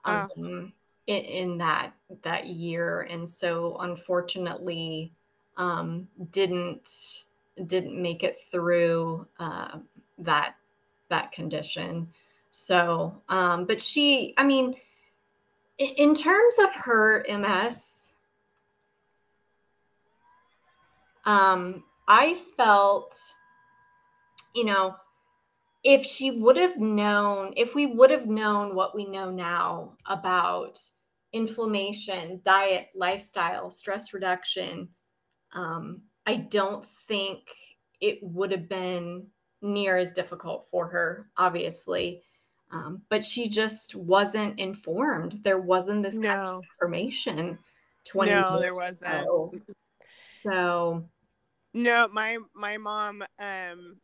um, 0.05 0.29
oh. 0.39 0.69
In, 1.09 1.25
in, 1.25 1.59
that 1.59 1.93
that 2.23 2.47
year, 2.47 3.01
and 3.11 3.29
so 3.29 3.77
unfortunately 3.81 5.13
um, 5.57 6.07
didn't 6.31 7.25
didn't 7.67 8.01
make 8.01 8.23
it 8.23 8.39
through 8.53 9.27
uh, 9.41 9.79
that 10.19 10.55
that 11.09 11.33
condition. 11.33 12.09
So, 12.53 13.23
um, 13.29 13.67
but 13.67 13.81
she, 13.81 14.35
I 14.37 14.45
mean, 14.45 14.75
in, 15.79 16.15
terms 16.15 16.55
of 16.59 16.75
her 16.75 17.25
MS, 17.29 18.13
um, 21.25 21.85
I 22.09 22.39
felt, 22.57 23.17
you 24.55 24.65
know, 24.65 24.97
if 25.85 26.05
she 26.05 26.33
would 26.33 26.57
have 26.57 26.79
known, 26.79 27.53
if 27.57 27.75
we 27.75 27.87
would 27.87 28.11
have 28.11 28.27
known 28.27 28.75
what 28.75 28.95
we 28.95 29.05
know 29.05 29.31
now 29.31 29.93
about 30.07 30.81
inflammation, 31.33 32.41
diet, 32.45 32.89
lifestyle, 32.95 33.71
stress 33.71 34.13
reduction, 34.13 34.89
um, 35.53 36.03
I 36.27 36.37
don't 36.37 36.85
think 37.07 37.41
it 38.01 38.19
would 38.23 38.53
have 38.53 38.69
been 38.69 39.27
near 39.63 39.97
as 39.97 40.13
difficult 40.13 40.69
for 40.71 40.89
her, 40.89 41.29
obviously. 41.37 42.23
Um, 42.71 43.03
but 43.09 43.25
she 43.25 43.49
just 43.49 43.95
wasn't 43.95 44.59
informed. 44.59 45.41
There 45.43 45.59
wasn't 45.59 46.03
this 46.03 46.17
no. 46.17 46.29
kind 46.29 46.41
of 46.41 46.63
information 46.77 47.59
20 48.05 48.31
no, 48.31 48.61
there 48.61 48.75
wasn't. 48.75 49.23
Ago. 49.23 49.55
So 50.47 51.05
no, 51.75 52.09
my 52.13 52.39
my 52.55 52.77
mom 52.77 53.25
um 53.39 53.97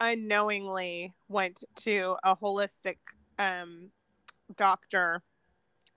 unknowingly 0.00 1.12
went 1.28 1.64
to 1.76 2.16
a 2.22 2.36
holistic 2.36 2.96
um 3.38 3.90
doctor 4.56 5.22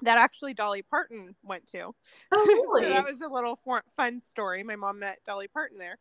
that 0.01 0.17
actually 0.17 0.53
Dolly 0.53 0.81
Parton 0.81 1.35
went 1.43 1.67
to. 1.67 1.91
Oh, 2.31 2.45
really? 2.45 2.83
so 2.87 2.89
that 2.89 3.05
was 3.05 3.21
a 3.21 3.29
little 3.29 3.59
fun 3.95 4.19
story. 4.19 4.63
My 4.63 4.75
mom 4.75 4.99
met 4.99 5.19
Dolly 5.25 5.47
Parton 5.47 5.77
there. 5.77 5.97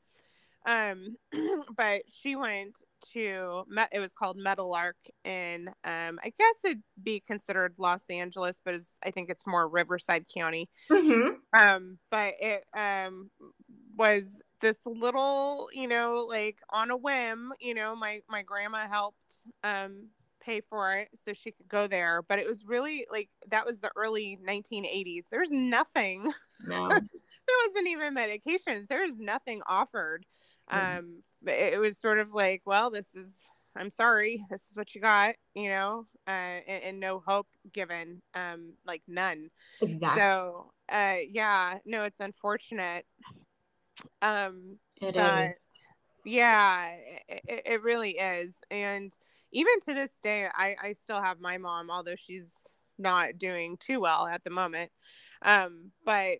Um, 0.66 1.16
but 1.76 2.02
she 2.08 2.36
went 2.36 2.78
to 3.12 3.64
met 3.68 3.90
it 3.92 4.00
was 4.00 4.14
called 4.14 4.38
Meadowlark 4.38 4.96
in 5.24 5.68
um, 5.84 6.18
I 6.24 6.32
guess 6.38 6.56
it'd 6.64 6.82
be 7.02 7.20
considered 7.20 7.74
Los 7.78 8.04
Angeles, 8.08 8.62
but 8.64 8.76
I 9.04 9.10
think 9.10 9.28
it's 9.28 9.46
more 9.46 9.68
Riverside 9.68 10.24
County. 10.34 10.70
Mm-hmm. 10.90 11.58
Um, 11.58 11.98
but 12.10 12.34
it 12.40 12.64
um 12.74 13.30
was 13.96 14.40
this 14.60 14.78
little, 14.86 15.68
you 15.72 15.86
know, 15.86 16.24
like 16.26 16.58
on 16.70 16.90
a 16.90 16.96
whim, 16.96 17.52
you 17.60 17.74
know, 17.74 17.94
my 17.94 18.20
my 18.28 18.42
grandma 18.42 18.88
helped 18.88 19.38
um 19.62 20.08
pay 20.44 20.60
for 20.60 20.94
it 20.94 21.08
so 21.24 21.32
she 21.32 21.50
could 21.50 21.68
go 21.68 21.86
there. 21.86 22.22
But 22.22 22.38
it 22.38 22.46
was 22.46 22.64
really 22.64 23.06
like 23.10 23.28
that 23.48 23.66
was 23.66 23.80
the 23.80 23.90
early 23.96 24.38
1980s. 24.46 25.24
There's 25.30 25.50
nothing. 25.50 26.32
No. 26.66 26.88
there 26.88 27.56
wasn't 27.66 27.88
even 27.88 28.14
medications. 28.14 28.86
There 28.86 29.02
was 29.02 29.18
nothing 29.18 29.60
offered. 29.66 30.24
Mm. 30.72 30.98
Um, 30.98 31.22
it 31.46 31.78
was 31.78 31.98
sort 31.98 32.18
of 32.18 32.32
like, 32.32 32.62
well, 32.64 32.90
this 32.90 33.14
is. 33.14 33.40
I'm 33.76 33.90
sorry. 33.90 34.40
This 34.50 34.68
is 34.68 34.76
what 34.76 34.94
you 34.94 35.00
got. 35.00 35.34
You 35.54 35.68
know, 35.68 36.06
uh, 36.26 36.30
and, 36.30 36.84
and 36.84 37.00
no 37.00 37.18
hope 37.18 37.48
given. 37.72 38.22
Um, 38.34 38.74
like 38.86 39.02
none. 39.08 39.50
Exactly. 39.82 40.20
So, 40.20 40.72
uh, 40.88 41.16
yeah, 41.28 41.78
no, 41.84 42.04
it's 42.04 42.20
unfortunate. 42.20 43.04
Um, 44.22 44.78
it 45.00 45.14
but, 45.14 45.48
is. 45.48 45.54
Yeah, 46.24 46.92
it, 47.28 47.62
it 47.66 47.82
really 47.82 48.12
is, 48.12 48.60
and 48.70 49.14
even 49.54 49.80
to 49.80 49.94
this 49.94 50.20
day, 50.20 50.48
I, 50.52 50.76
I 50.82 50.92
still 50.92 51.22
have 51.22 51.40
my 51.40 51.58
mom, 51.58 51.90
although 51.90 52.16
she's 52.16 52.66
not 52.98 53.38
doing 53.38 53.76
too 53.78 54.00
well 54.00 54.26
at 54.26 54.42
the 54.44 54.50
moment. 54.50 54.90
Um, 55.42 55.92
but 56.04 56.38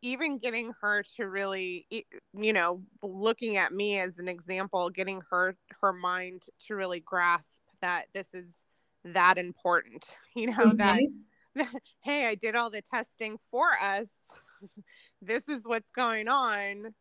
even 0.00 0.38
getting 0.38 0.72
her 0.80 1.02
to 1.16 1.24
really, 1.24 1.86
you 2.32 2.52
know, 2.52 2.82
looking 3.02 3.56
at 3.56 3.72
me 3.72 3.98
as 3.98 4.18
an 4.18 4.28
example, 4.28 4.90
getting 4.90 5.22
her 5.30 5.56
her 5.80 5.92
mind 5.92 6.44
to 6.66 6.74
really 6.74 7.00
grasp 7.00 7.62
that 7.80 8.06
this 8.14 8.32
is 8.32 8.64
that 9.04 9.38
important, 9.38 10.06
you 10.36 10.46
know, 10.46 10.66
mm-hmm. 10.66 10.76
that, 10.76 11.00
that 11.56 11.74
hey, 12.00 12.26
I 12.26 12.36
did 12.36 12.54
all 12.54 12.70
the 12.70 12.82
testing 12.82 13.38
for 13.50 13.68
us. 13.82 14.20
this 15.22 15.48
is 15.48 15.66
what's 15.66 15.90
going 15.90 16.28
on 16.28 16.94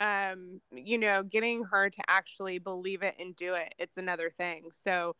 um 0.00 0.60
you 0.70 0.98
know 0.98 1.22
getting 1.22 1.64
her 1.64 1.88
to 1.88 2.02
actually 2.08 2.58
believe 2.58 3.02
it 3.02 3.14
and 3.18 3.34
do 3.36 3.54
it 3.54 3.74
it's 3.78 3.96
another 3.96 4.30
thing. 4.30 4.64
So 4.72 5.16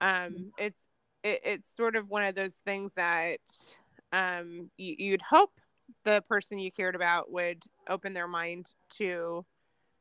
um 0.00 0.52
it's 0.58 0.86
it, 1.22 1.40
it's 1.44 1.74
sort 1.74 1.96
of 1.96 2.08
one 2.08 2.24
of 2.24 2.34
those 2.34 2.56
things 2.56 2.92
that 2.94 3.38
um 4.12 4.70
you, 4.76 4.96
you'd 4.98 5.22
hope 5.22 5.52
the 6.04 6.22
person 6.28 6.58
you 6.58 6.72
cared 6.72 6.96
about 6.96 7.30
would 7.30 7.62
open 7.88 8.12
their 8.12 8.26
mind 8.26 8.68
to 8.98 9.44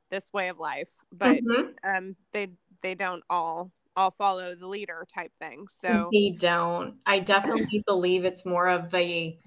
this 0.10 0.28
way 0.34 0.50
of 0.50 0.60
life 0.60 0.90
but 1.12 1.44
mm-hmm. 1.44 1.72
um 1.88 2.16
they 2.34 2.50
they 2.82 2.96
don't 2.96 3.24
all 3.30 3.72
all 3.96 4.12
follow 4.12 4.56
the 4.56 4.68
leader 4.68 5.06
type 5.14 5.32
thing. 5.40 5.68
So 5.68 6.10
they 6.12 6.32
don't. 6.32 6.96
I 7.06 7.20
definitely 7.20 7.84
believe 7.86 8.26
it's 8.26 8.46
more 8.46 8.68
of 8.68 8.94
a 8.94 9.38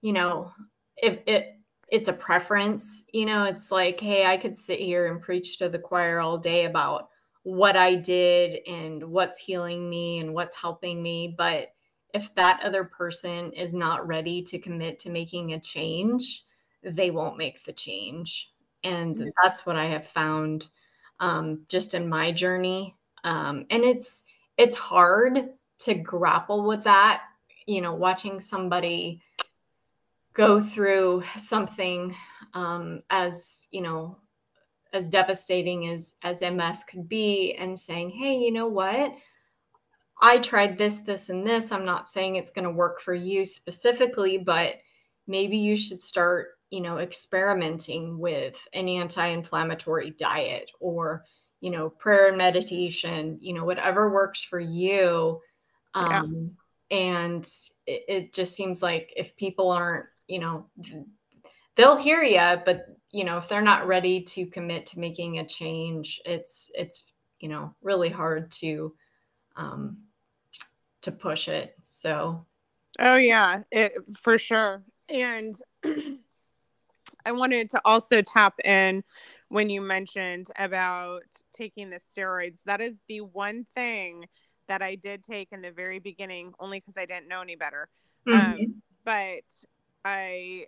you 0.00 0.12
know 0.12 0.52
it, 0.96 1.22
it 1.26 1.59
it's 1.90 2.08
a 2.08 2.12
preference. 2.12 3.04
You 3.12 3.26
know, 3.26 3.44
it's 3.44 3.70
like, 3.70 4.00
hey, 4.00 4.26
I 4.26 4.36
could 4.36 4.56
sit 4.56 4.78
here 4.78 5.06
and 5.06 5.20
preach 5.20 5.58
to 5.58 5.68
the 5.68 5.78
choir 5.78 6.20
all 6.20 6.38
day 6.38 6.64
about 6.64 7.08
what 7.42 7.76
I 7.76 7.94
did 7.94 8.60
and 8.66 9.02
what's 9.04 9.38
healing 9.38 9.88
me 9.88 10.18
and 10.18 10.34
what's 10.34 10.56
helping 10.56 11.02
me. 11.02 11.34
But 11.36 11.74
if 12.14 12.34
that 12.34 12.60
other 12.62 12.84
person 12.84 13.52
is 13.52 13.72
not 13.72 14.06
ready 14.06 14.42
to 14.42 14.58
commit 14.58 14.98
to 15.00 15.10
making 15.10 15.52
a 15.52 15.60
change, 15.60 16.44
they 16.82 17.10
won't 17.10 17.38
make 17.38 17.64
the 17.64 17.72
change. 17.72 18.52
And 18.84 19.32
that's 19.42 19.66
what 19.66 19.76
I 19.76 19.86
have 19.86 20.06
found 20.08 20.68
um, 21.18 21.62
just 21.68 21.94
in 21.94 22.08
my 22.08 22.32
journey. 22.32 22.96
Um, 23.24 23.66
and 23.70 23.84
it's 23.84 24.24
it's 24.56 24.76
hard 24.76 25.50
to 25.80 25.94
grapple 25.94 26.66
with 26.66 26.84
that. 26.84 27.22
You 27.66 27.80
know, 27.80 27.94
watching 27.94 28.40
somebody 28.40 29.22
go 30.40 30.58
through 30.58 31.22
something 31.36 32.16
um, 32.54 33.02
as 33.10 33.68
you 33.70 33.82
know 33.82 34.16
as 34.94 35.08
devastating 35.08 35.86
as 35.88 36.14
as 36.22 36.40
ms 36.40 36.82
could 36.84 37.06
be 37.08 37.54
and 37.54 37.78
saying 37.78 38.10
hey 38.10 38.36
you 38.36 38.50
know 38.50 38.66
what? 38.66 39.14
I 40.22 40.38
tried 40.38 40.76
this 40.76 40.98
this 41.00 41.28
and 41.30 41.46
this. 41.46 41.72
I'm 41.72 41.84
not 41.84 42.06
saying 42.08 42.36
it's 42.36 42.50
going 42.50 42.64
to 42.64 42.70
work 42.70 43.00
for 43.02 43.14
you 43.14 43.44
specifically 43.44 44.38
but 44.38 44.76
maybe 45.26 45.58
you 45.58 45.76
should 45.76 46.02
start 46.02 46.48
you 46.70 46.80
know 46.80 46.98
experimenting 46.98 48.18
with 48.18 48.56
an 48.72 48.88
anti-inflammatory 48.88 50.10
diet 50.12 50.70
or 50.80 51.24
you 51.60 51.70
know 51.70 51.90
prayer 51.90 52.28
and 52.28 52.38
meditation 52.38 53.36
you 53.40 53.52
know 53.52 53.64
whatever 53.66 54.10
works 54.10 54.42
for 54.42 54.60
you. 54.60 55.40
Um, 55.92 56.52
yeah. 56.90 56.98
and 56.98 57.44
it, 57.86 58.04
it 58.08 58.32
just 58.32 58.54
seems 58.54 58.80
like 58.80 59.12
if 59.16 59.36
people 59.36 59.70
aren't 59.70 60.06
you 60.30 60.38
know 60.38 60.66
they'll 61.76 61.96
hear 61.96 62.22
you 62.22 62.62
but 62.64 62.86
you 63.10 63.24
know 63.24 63.38
if 63.38 63.48
they're 63.48 63.60
not 63.60 63.86
ready 63.86 64.22
to 64.22 64.46
commit 64.46 64.86
to 64.86 65.00
making 65.00 65.38
a 65.38 65.46
change 65.46 66.20
it's 66.24 66.70
it's 66.74 67.04
you 67.40 67.48
know 67.48 67.74
really 67.82 68.08
hard 68.08 68.50
to 68.50 68.94
um 69.56 69.98
to 71.02 71.12
push 71.12 71.48
it. 71.48 71.74
So 71.82 72.46
oh 72.98 73.16
yeah 73.16 73.62
it 73.70 73.92
for 74.16 74.38
sure. 74.38 74.82
And 75.08 75.54
i 77.26 77.32
wanted 77.32 77.68
to 77.70 77.80
also 77.84 78.22
tap 78.22 78.54
in 78.64 79.02
when 79.48 79.68
you 79.68 79.80
mentioned 79.80 80.48
about 80.56 81.22
taking 81.52 81.90
the 81.90 81.98
steroids. 81.98 82.62
That 82.64 82.80
is 82.80 82.98
the 83.08 83.22
one 83.22 83.64
thing 83.74 84.26
that 84.68 84.82
i 84.82 84.94
did 84.94 85.24
take 85.24 85.48
in 85.50 85.62
the 85.62 85.72
very 85.72 85.98
beginning 85.98 86.52
only 86.60 86.78
because 86.78 86.96
i 86.96 87.06
didn't 87.06 87.28
know 87.28 87.40
any 87.40 87.56
better. 87.56 87.88
Mm-hmm. 88.28 88.52
um, 88.52 88.82
but 89.04 89.42
I 90.04 90.66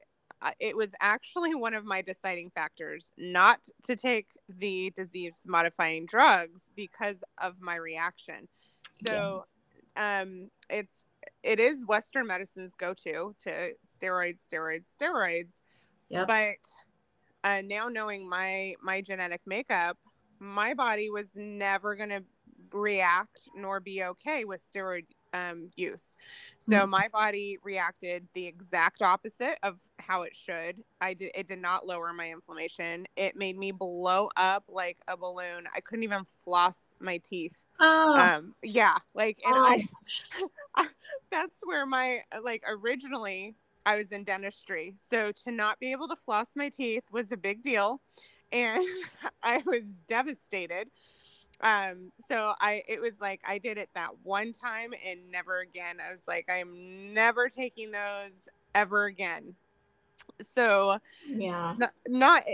it 0.59 0.77
was 0.77 0.92
actually 1.01 1.55
one 1.55 1.75
of 1.75 1.85
my 1.85 2.03
deciding 2.03 2.51
factors 2.51 3.12
not 3.16 3.68
to 3.85 3.95
take 3.95 4.27
the 4.49 4.90
disease 4.97 5.38
modifying 5.47 6.05
drugs 6.07 6.64
because 6.75 7.23
of 7.38 7.61
my 7.61 7.77
reaction. 7.77 8.49
So 9.07 9.45
yeah. 9.97 10.21
um 10.21 10.51
it's 10.68 11.05
it 11.42 11.61
is 11.61 11.87
western 11.87 12.27
medicine's 12.27 12.75
go-to 12.75 13.35
to 13.45 13.75
steroids 13.87 14.45
steroids 14.45 14.92
steroids. 14.92 15.61
Yeah. 16.09 16.25
But 16.25 16.57
uh, 17.45 17.62
now 17.62 17.88
knowing 17.88 18.29
my 18.29 18.75
my 18.83 19.01
genetic 19.01 19.40
makeup, 19.47 19.99
my 20.38 20.75
body 20.75 21.11
was 21.11 21.29
never 21.35 21.95
going 21.97 22.11
to 22.11 22.23
react 22.73 23.40
nor 23.55 23.81
be 23.81 24.03
okay 24.05 24.45
with 24.45 24.64
steroid 24.66 25.05
um, 25.33 25.71
use. 25.77 26.14
So 26.61 26.77
mm-hmm. 26.77 26.90
my 26.90 27.09
body 27.09 27.59
reacted 27.62 28.27
the 28.35 28.47
exact 28.47 29.03
opposite 29.03 29.59
of 29.62 29.79
how 29.99 30.23
it 30.23 30.35
should. 30.35 30.83
I 31.01 31.14
did 31.14 31.33
it 31.35 31.49
did 31.49 31.61
not 31.61 31.87
lower 31.87 32.12
my 32.12 32.31
inflammation. 32.31 33.07
It 33.16 33.37
made 33.37 33.59
me 33.59 33.73
blow 33.73 34.29
up 34.37 34.64
like 34.68 34.99
a 35.09 35.16
balloon. 35.16 35.64
I 35.75 35.81
couldn't 35.81 36.05
even 36.05 36.25
floss 36.45 36.79
my 37.01 37.18
teeth. 37.18 37.64
Oh. 37.81 38.18
Um, 38.18 38.55
yeah, 38.62 38.99
like 39.14 39.38
and 39.45 39.55
oh. 39.57 40.49
I 40.75 40.88
that's 41.31 41.61
where 41.64 41.87
my 41.87 42.23
like 42.42 42.62
originally 42.66 43.55
I 43.85 43.97
was 43.97 44.12
in 44.12 44.25
dentistry. 44.25 44.95
So 45.09 45.33
to 45.45 45.51
not 45.51 45.81
be 45.81 45.92
able 45.92 46.09
to 46.09 46.16
floss 46.16 46.49
my 46.55 46.68
teeth 46.68 47.05
was 47.11 47.33
a 47.33 47.37
big 47.37 47.62
deal 47.62 48.01
and 48.53 48.85
I 49.42 49.62
was 49.66 49.85
devastated 50.07 50.88
um 51.62 52.11
so 52.29 52.55
i 52.61 52.83
it 52.88 53.01
was 53.01 53.20
like 53.20 53.40
i 53.46 53.59
did 53.59 53.79
it 53.79 53.88
that 53.94 54.11
one 54.22 54.53
time 54.53 54.92
and 55.07 55.20
never 55.31 55.61
again. 55.61 55.98
I 56.07 56.11
was 56.11 56.22
like 56.27 56.48
i'm 56.51 57.14
never 57.14 57.48
taking 57.48 57.90
those 57.90 58.48
ever 58.75 59.05
again. 59.07 59.55
So 60.40 60.98
yeah. 61.27 61.75
not, 61.79 61.92
not 62.09 62.44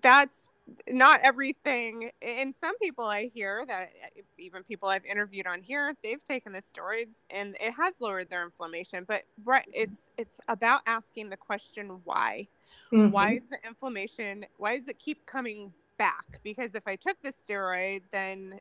that's 0.00 0.48
not 0.88 1.20
everything. 1.22 2.10
And 2.22 2.54
some 2.54 2.76
people 2.78 3.04
i 3.04 3.30
hear 3.34 3.64
that 3.66 3.90
even 4.38 4.62
people 4.62 4.88
i've 4.88 5.04
interviewed 5.04 5.46
on 5.46 5.62
here 5.62 5.94
they've 6.02 6.24
taken 6.24 6.52
the 6.52 6.62
steroids 6.62 7.22
and 7.30 7.56
it 7.60 7.72
has 7.72 7.94
lowered 8.00 8.30
their 8.30 8.44
inflammation 8.44 9.04
but 9.06 9.22
right 9.44 9.68
it's 9.72 10.08
it's 10.16 10.40
about 10.48 10.80
asking 10.86 11.28
the 11.28 11.36
question 11.36 12.00
why? 12.04 12.48
Mm-hmm. 12.92 13.10
why 13.10 13.34
is 13.34 13.48
the 13.50 13.58
inflammation 13.66 14.46
why 14.56 14.76
does 14.76 14.88
it 14.88 14.98
keep 14.98 15.24
coming 15.26 15.72
back 15.96 16.40
because 16.42 16.74
if 16.74 16.86
I 16.86 16.96
took 16.96 17.16
the 17.22 17.32
steroid, 17.32 18.02
then 18.12 18.58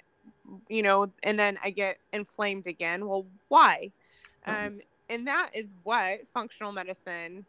you 0.69 0.83
know, 0.83 1.07
and 1.23 1.37
then 1.37 1.57
I 1.63 1.69
get 1.69 1.97
inflamed 2.11 2.67
again. 2.67 3.07
Well, 3.07 3.25
why? 3.47 3.91
Mm-hmm. 4.47 4.67
Um, 4.67 4.81
and 5.09 5.27
that 5.27 5.51
is 5.53 5.73
what 5.83 6.27
functional 6.33 6.71
medicine 6.71 7.45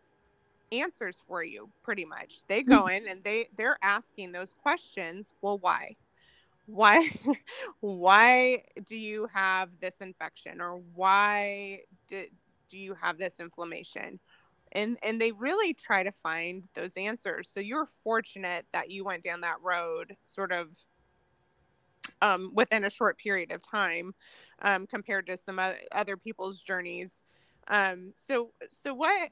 answers 0.73 1.21
for 1.27 1.43
you 1.43 1.69
pretty 1.83 2.05
much. 2.05 2.41
They 2.49 2.63
go 2.63 2.83
mm-hmm. 2.83 3.05
in 3.05 3.09
and 3.09 3.25
they 3.25 3.49
they're 3.57 3.79
asking 3.83 4.33
those 4.33 4.55
questions. 4.63 5.31
Well, 5.41 5.59
why? 5.59 5.97
Why 6.67 7.11
why 7.81 8.65
do 8.87 8.97
you 8.97 9.29
have 9.33 9.71
this 9.81 9.97
infection 10.01 10.61
or 10.61 10.81
why 10.95 11.81
do, 12.09 12.25
do 12.69 12.79
you 12.79 12.95
have 12.95 13.19
this 13.19 13.35
inflammation? 13.41 14.19
And 14.75 14.99
and 15.03 15.21
they 15.21 15.33
really 15.33 15.75
try 15.75 16.03
to 16.03 16.13
find 16.13 16.67
those 16.75 16.97
answers. 16.97 17.49
So 17.53 17.61
you're 17.61 17.89
fortunate 18.03 18.67
that 18.73 18.91
you 18.91 19.05
went 19.05 19.23
down 19.23 19.41
that 19.43 19.61
road 19.63 20.17
sort 20.25 20.53
of 20.53 20.69
um, 22.23 22.51
within 22.55 22.85
a 22.85 22.91
short 22.91 23.19
period 23.19 23.53
of 23.53 23.63
time 23.63 24.15
um, 24.63 24.87
compared 24.87 25.27
to 25.27 25.37
some 25.37 25.61
other 25.93 26.17
people's 26.17 26.61
journeys. 26.61 27.23
Um, 27.69 28.13
so 28.17 28.51
so 28.71 28.95
what 28.95 29.31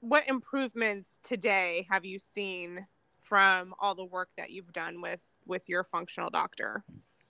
what 0.00 0.28
improvements 0.28 1.18
today 1.26 1.86
have 1.90 2.04
you 2.04 2.18
seen 2.18 2.86
from 3.20 3.74
all 3.78 3.94
the 3.94 4.04
work 4.04 4.30
that 4.36 4.50
you've 4.50 4.72
done 4.72 5.00
with 5.00 5.22
with 5.46 5.68
your 5.68 5.84
functional 5.84 6.30
doctor? 6.30 6.84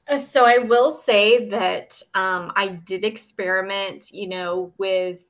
Uh, 0.09 0.17
so 0.17 0.47
I 0.47 0.59
will 0.59 0.91
say 0.91 1.49
that 1.51 2.01
um, 2.15 2.51
I 2.57 2.69
did 2.69 3.05
experiment, 3.05 4.11
you 4.11 4.27
know, 4.27 4.73
with 4.79 5.21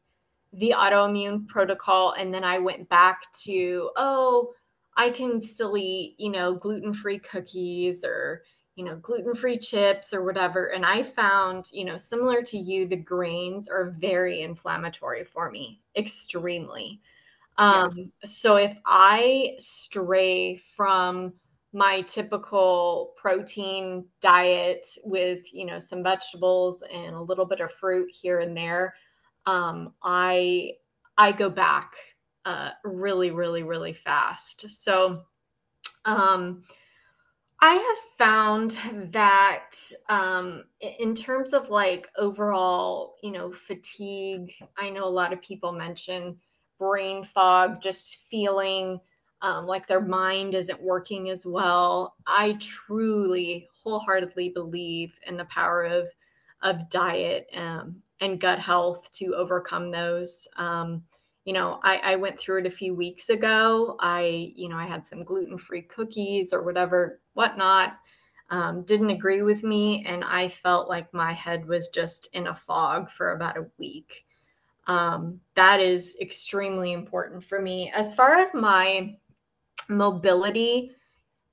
the 0.53 0.75
autoimmune 0.77 1.47
protocol, 1.47 2.13
and 2.13 2.33
then 2.33 2.45
I 2.45 2.59
went 2.59 2.89
back 2.89 3.21
to, 3.45 3.91
oh, 3.97 4.53
I 4.97 5.11
can 5.11 5.41
still 5.41 5.77
eat, 5.77 6.17
you 6.19 6.31
know, 6.31 6.55
gluten 6.55 6.93
free 6.93 7.19
cookies 7.19 8.05
or, 8.05 8.43
you 8.75 8.85
know, 8.85 8.97
gluten 8.97 9.35
free 9.35 9.59
chips 9.59 10.13
or 10.13 10.25
whatever. 10.25 10.67
And 10.67 10.85
I 10.87 11.03
found, 11.03 11.67
you 11.73 11.85
know, 11.85 11.97
similar 11.97 12.43
to 12.43 12.59
you, 12.59 12.87
the 12.87 12.97
grains 12.97 13.69
are 13.69 13.95
very 13.99 14.43
inflammatory 14.43 15.25
for 15.25 15.51
me, 15.51 15.81
extremely. 15.97 17.01
Um, 17.59 17.93
yeah. 17.97 18.05
So 18.25 18.57
if 18.57 18.77
I 18.87 19.55
stray 19.59 20.57
from 20.57 21.33
my 21.73 22.01
typical 22.03 23.13
protein 23.17 24.07
diet 24.21 24.87
with, 25.05 25.53
you 25.53 25.67
know, 25.67 25.79
some 25.79 26.03
vegetables 26.03 26.83
and 26.93 27.15
a 27.15 27.21
little 27.21 27.45
bit 27.45 27.61
of 27.61 27.73
fruit 27.73 28.11
here 28.11 28.41
and 28.41 28.57
there, 28.57 28.95
um, 29.49 29.95
I 30.03 30.73
I 31.17 31.33
go 31.33 31.49
back 31.49 31.95
uh, 32.45 32.71
really, 32.85 33.31
really, 33.31 33.63
really 33.63 33.95
fast. 33.95 34.71
So 34.71 35.23
um, 36.05 36.65
I 37.61 37.75
have 37.75 38.19
found 38.19 38.73
that 39.13 39.71
um, 40.11 40.65
in 40.81 41.15
terms 41.15 41.55
of 41.55 41.71
like 41.71 42.09
overall, 42.19 43.17
you 43.23 43.33
know, 43.33 43.51
fatigue, 43.51 44.53
I 44.77 44.91
know 44.91 45.05
a 45.05 45.09
lot 45.09 45.33
of 45.33 45.41
people 45.41 45.73
mention 45.73 46.37
brain 46.79 47.25
fog, 47.25 47.81
just 47.81 48.27
feeling 48.31 49.01
um, 49.41 49.67
like 49.67 49.87
their 49.87 50.03
mind 50.03 50.55
isn't 50.55 50.83
working 50.83 51.31
as 51.31 51.47
well. 51.47 52.17
I 52.27 52.59
truly, 52.61 53.67
wholeheartedly 53.83 54.51
believe 54.51 55.15
in 55.27 55.39
the 55.39 55.47
power 55.47 55.85
of 55.85 56.09
of 56.63 56.91
diet 56.91 57.49
um, 57.55 58.03
and 58.21 58.41
gut 58.41 58.59
health 58.59 59.11
to 59.13 59.35
overcome 59.35 59.91
those. 59.91 60.49
Um, 60.57 61.03
you 61.45 61.53
know, 61.53 61.81
I, 61.83 61.97
I 61.99 62.17
went 62.17 62.39
through 62.39 62.61
it 62.61 62.67
a 62.67 62.71
few 62.71 62.95
weeks 62.95 63.31
ago. 63.31 63.97
I, 64.01 64.53
you 64.55 64.69
know, 64.69 64.77
I 64.77 64.87
had 64.87 65.07
some 65.07 65.25
gluten 65.25 65.57
free 65.57 65.83
cookies 65.83 66.53
or 66.53 66.63
whatever, 66.63 67.21
whatnot. 67.35 67.99
Um, 68.51 68.83
didn't 68.83 69.11
agree 69.11 69.43
with 69.43 69.63
me, 69.63 70.05
and 70.07 70.25
I 70.25 70.49
felt 70.49 70.89
like 70.89 71.13
my 71.13 71.33
head 71.33 71.67
was 71.67 71.89
just 71.89 72.29
in 72.33 72.47
a 72.47 72.55
fog 72.55 73.11
for 73.11 73.33
about 73.33 73.59
a 73.59 73.67
week. 73.79 74.25
Um, 74.87 75.39
that 75.55 75.81
is 75.81 76.17
extremely 76.21 76.93
important 76.93 77.45
for 77.45 77.61
me. 77.61 77.93
As 77.95 78.15
far 78.15 78.37
as 78.37 78.55
my 78.55 79.17
mobility, 79.89 80.93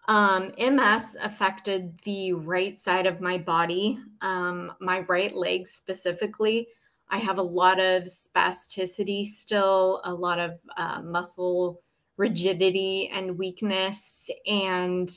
um, 0.08 0.52
MS 0.58 1.18
affected 1.22 2.00
the 2.04 2.34
right 2.34 2.78
side 2.78 3.06
of 3.06 3.22
my 3.22 3.38
body, 3.38 4.00
um, 4.22 4.74
my 4.80 5.02
right 5.02 5.36
leg 5.36 5.68
specifically. 5.68 6.68
I 7.10 7.18
have 7.18 7.38
a 7.38 7.44
lot 7.44 7.80
of 7.80 8.04
spasticity 8.04 9.26
still, 9.26 10.02
a 10.04 10.14
lot 10.14 10.40
of 10.40 10.60
uh, 10.78 11.02
muscle 11.02 11.82
rigidity 12.18 13.10
and 13.14 13.38
weakness. 13.38 14.30
And 14.48 15.10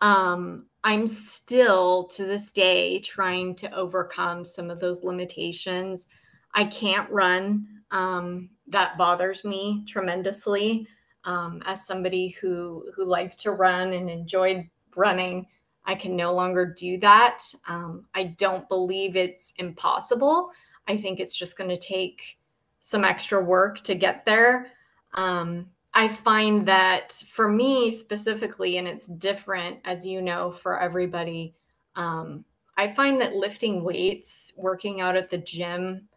um, 0.00 0.66
I'm 0.84 1.06
still 1.06 2.04
to 2.08 2.24
this 2.24 2.52
day 2.52 3.00
trying 3.00 3.54
to 3.56 3.72
overcome 3.74 4.44
some 4.44 4.70
of 4.70 4.80
those 4.80 5.04
limitations. 5.04 6.08
I 6.54 6.64
can't 6.64 7.10
run. 7.10 7.66
Um, 7.90 8.50
that 8.68 8.96
bothers 8.96 9.44
me 9.44 9.84
tremendously. 9.86 10.86
Um, 11.24 11.62
as 11.66 11.86
somebody 11.86 12.28
who 12.28 12.90
who 12.94 13.04
liked 13.04 13.38
to 13.40 13.52
run 13.52 13.92
and 13.92 14.08
enjoyed 14.08 14.68
running, 14.96 15.46
I 15.84 15.94
can 15.94 16.16
no 16.16 16.34
longer 16.34 16.66
do 16.66 16.98
that. 16.98 17.44
Um, 17.68 18.06
I 18.14 18.24
don't 18.24 18.68
believe 18.68 19.16
it's 19.16 19.52
impossible. 19.56 20.50
I 20.88 20.96
think 20.96 21.20
it's 21.20 21.36
just 21.36 21.58
going 21.58 21.70
to 21.70 21.78
take 21.78 22.38
some 22.80 23.04
extra 23.04 23.42
work 23.42 23.78
to 23.80 23.94
get 23.94 24.24
there. 24.24 24.68
Um, 25.14 25.66
I 25.92 26.08
find 26.08 26.66
that 26.66 27.12
for 27.12 27.48
me 27.48 27.90
specifically, 27.90 28.78
and 28.78 28.86
it's 28.86 29.06
different, 29.06 29.78
as 29.84 30.06
you 30.06 30.22
know, 30.22 30.52
for 30.52 30.80
everybody, 30.80 31.54
um, 31.96 32.44
I 32.76 32.94
find 32.94 33.20
that 33.20 33.34
lifting 33.34 33.82
weights, 33.82 34.52
working 34.56 35.00
out 35.00 35.16
at 35.16 35.28
the 35.28 35.38
gym, 35.38 36.08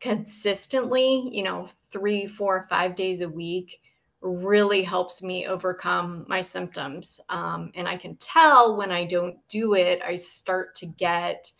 consistently, 0.00 1.28
you 1.32 1.42
know, 1.42 1.68
three, 1.90 2.26
four, 2.26 2.66
five 2.68 2.96
days 2.96 3.20
a 3.20 3.28
week 3.28 3.80
really 4.24 4.82
helps 4.82 5.22
me 5.22 5.46
overcome 5.46 6.24
my 6.28 6.40
symptoms. 6.40 7.20
Um, 7.28 7.70
and 7.74 7.86
I 7.86 7.96
can 7.96 8.16
tell 8.16 8.76
when 8.76 8.90
I 8.90 9.04
don't 9.04 9.36
do 9.48 9.74
it, 9.74 10.00
I 10.02 10.16
start 10.16 10.74
to 10.76 10.86
get 10.86 11.52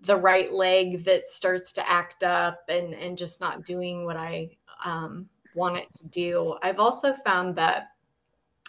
the 0.00 0.16
right 0.16 0.52
leg 0.52 1.04
that 1.04 1.26
starts 1.26 1.72
to 1.72 1.90
act 1.90 2.22
up 2.22 2.60
and, 2.68 2.94
and 2.94 3.18
just 3.18 3.40
not 3.40 3.64
doing 3.64 4.04
what 4.04 4.16
I 4.16 4.50
um, 4.84 5.28
want 5.56 5.78
it 5.78 5.92
to 5.94 6.08
do. 6.08 6.56
I've 6.62 6.78
also 6.78 7.12
found 7.12 7.56
that 7.56 7.88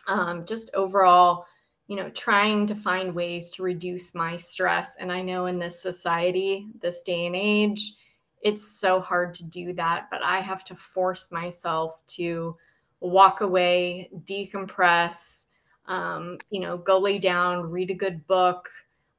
um, 0.07 0.45
just 0.45 0.71
overall, 0.73 1.45
you 1.87 1.95
know, 1.95 2.09
trying 2.09 2.65
to 2.65 2.75
find 2.75 3.13
ways 3.13 3.51
to 3.51 3.61
reduce 3.61 4.15
my 4.15 4.35
stress. 4.35 4.95
And 4.99 5.11
I 5.11 5.21
know 5.21 5.45
in 5.45 5.59
this 5.59 5.79
society, 5.79 6.69
this 6.81 7.03
day 7.03 7.27
and 7.27 7.35
age, 7.35 7.93
it's 8.41 8.79
so 8.79 8.99
hard 8.99 9.33
to 9.35 9.45
do 9.45 9.73
that, 9.73 10.07
but 10.09 10.23
I 10.23 10.39
have 10.39 10.63
to 10.65 10.75
force 10.75 11.31
myself 11.31 12.05
to 12.07 12.55
walk 12.99 13.41
away, 13.41 14.09
decompress, 14.25 15.45
um, 15.85 16.37
you 16.49 16.59
know, 16.59 16.77
go 16.77 16.97
lay 16.97 17.19
down, 17.19 17.69
read 17.69 17.91
a 17.91 17.95
good 17.95 18.25
book, 18.27 18.69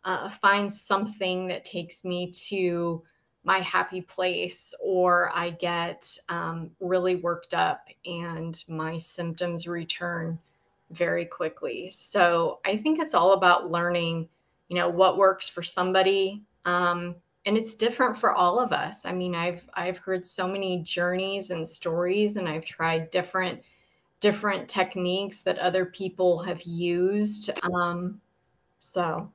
uh, 0.05 0.29
find 0.29 0.73
something 0.73 1.49
that 1.49 1.65
takes 1.65 2.05
me 2.05 2.31
to 2.31 3.03
my 3.45 3.61
happy 3.61 4.03
place, 4.03 4.75
or 4.81 5.31
I 5.35 5.51
get 5.51 6.11
um, 6.29 6.71
really 6.81 7.17
worked 7.17 7.55
up 7.55 7.87
and 8.05 8.63
my 8.69 8.99
symptoms 8.99 9.67
return 9.67 10.39
very 10.91 11.25
quickly. 11.25 11.91
So 11.91 12.61
I 12.65 12.77
think 12.77 12.99
it's 13.01 13.15
all 13.15 13.33
about 13.33 13.71
learning, 13.71 14.29
you 14.69 14.77
know, 14.77 14.89
what 14.89 15.17
works 15.17 15.49
for 15.49 15.63
somebody. 15.63 16.43
Um, 16.65 17.15
and 17.47 17.57
it's 17.57 17.75
different 17.75 18.19
for 18.19 18.33
all 18.33 18.59
of 18.61 18.73
us. 18.73 19.05
I 19.05 19.13
mean 19.13 19.35
i've 19.35 19.69
i've 19.75 19.99
heard 19.99 20.27
so 20.27 20.47
many 20.47 20.83
journeys 20.83 21.51
and 21.51 21.69
stories 21.69 22.37
and 22.37 22.49
i've 22.49 22.65
tried 22.65 23.11
different 23.11 23.63
different 24.21 24.69
techniques 24.69 25.43
that 25.43 25.59
other 25.59 25.87
people 25.87 26.39
have 26.41 26.63
used 26.63 27.51
um 27.73 28.21
so. 28.81 29.33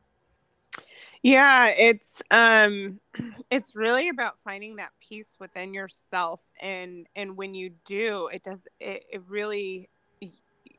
Yeah 1.22 1.68
it's 1.68 2.22
um 2.32 3.00
it's 3.50 3.76
really 3.76 4.10
about 4.10 4.38
finding 4.44 4.76
that 4.76 4.92
peace 5.00 5.38
within 5.40 5.74
yourself 5.74 6.44
and 6.62 7.08
and 7.16 7.38
when 7.38 7.54
you 7.54 7.72
do 7.86 8.28
it 8.28 8.44
does 8.44 8.68
it, 8.80 9.06
it 9.12 9.22
really 9.28 9.90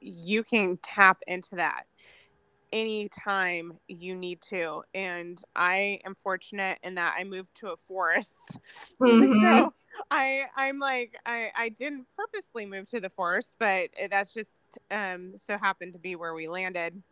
you 0.01 0.45
can 0.45 0.79
tap 0.83 1.19
into 1.27 1.55
that 1.57 1.85
anytime 2.75 3.79
you 3.87 4.17
need 4.17 4.43
to. 4.51 4.83
And 4.95 5.41
I 5.55 6.01
am 6.05 6.15
fortunate 6.17 6.79
in 6.83 6.97
that 6.97 7.15
I 7.17 7.25
moved 7.25 7.55
to 7.61 7.69
a 7.69 7.77
forest. 7.77 8.59
Mm-hmm. 9.01 9.41
so 9.41 9.73
I 10.11 10.45
I'm 10.57 10.79
like 10.79 11.15
I 11.27 11.51
I 11.57 11.69
didn't 11.69 12.07
purposely 12.17 12.65
move 12.65 12.89
to 12.91 13.01
the 13.01 13.11
forest, 13.11 13.57
but 13.59 13.91
that's 14.11 14.33
just 14.33 14.79
um 14.91 15.37
so 15.37 15.59
happened 15.59 15.93
to 15.95 15.99
be 15.99 16.17
where 16.17 16.35
we 16.35 16.49
landed 16.49 17.03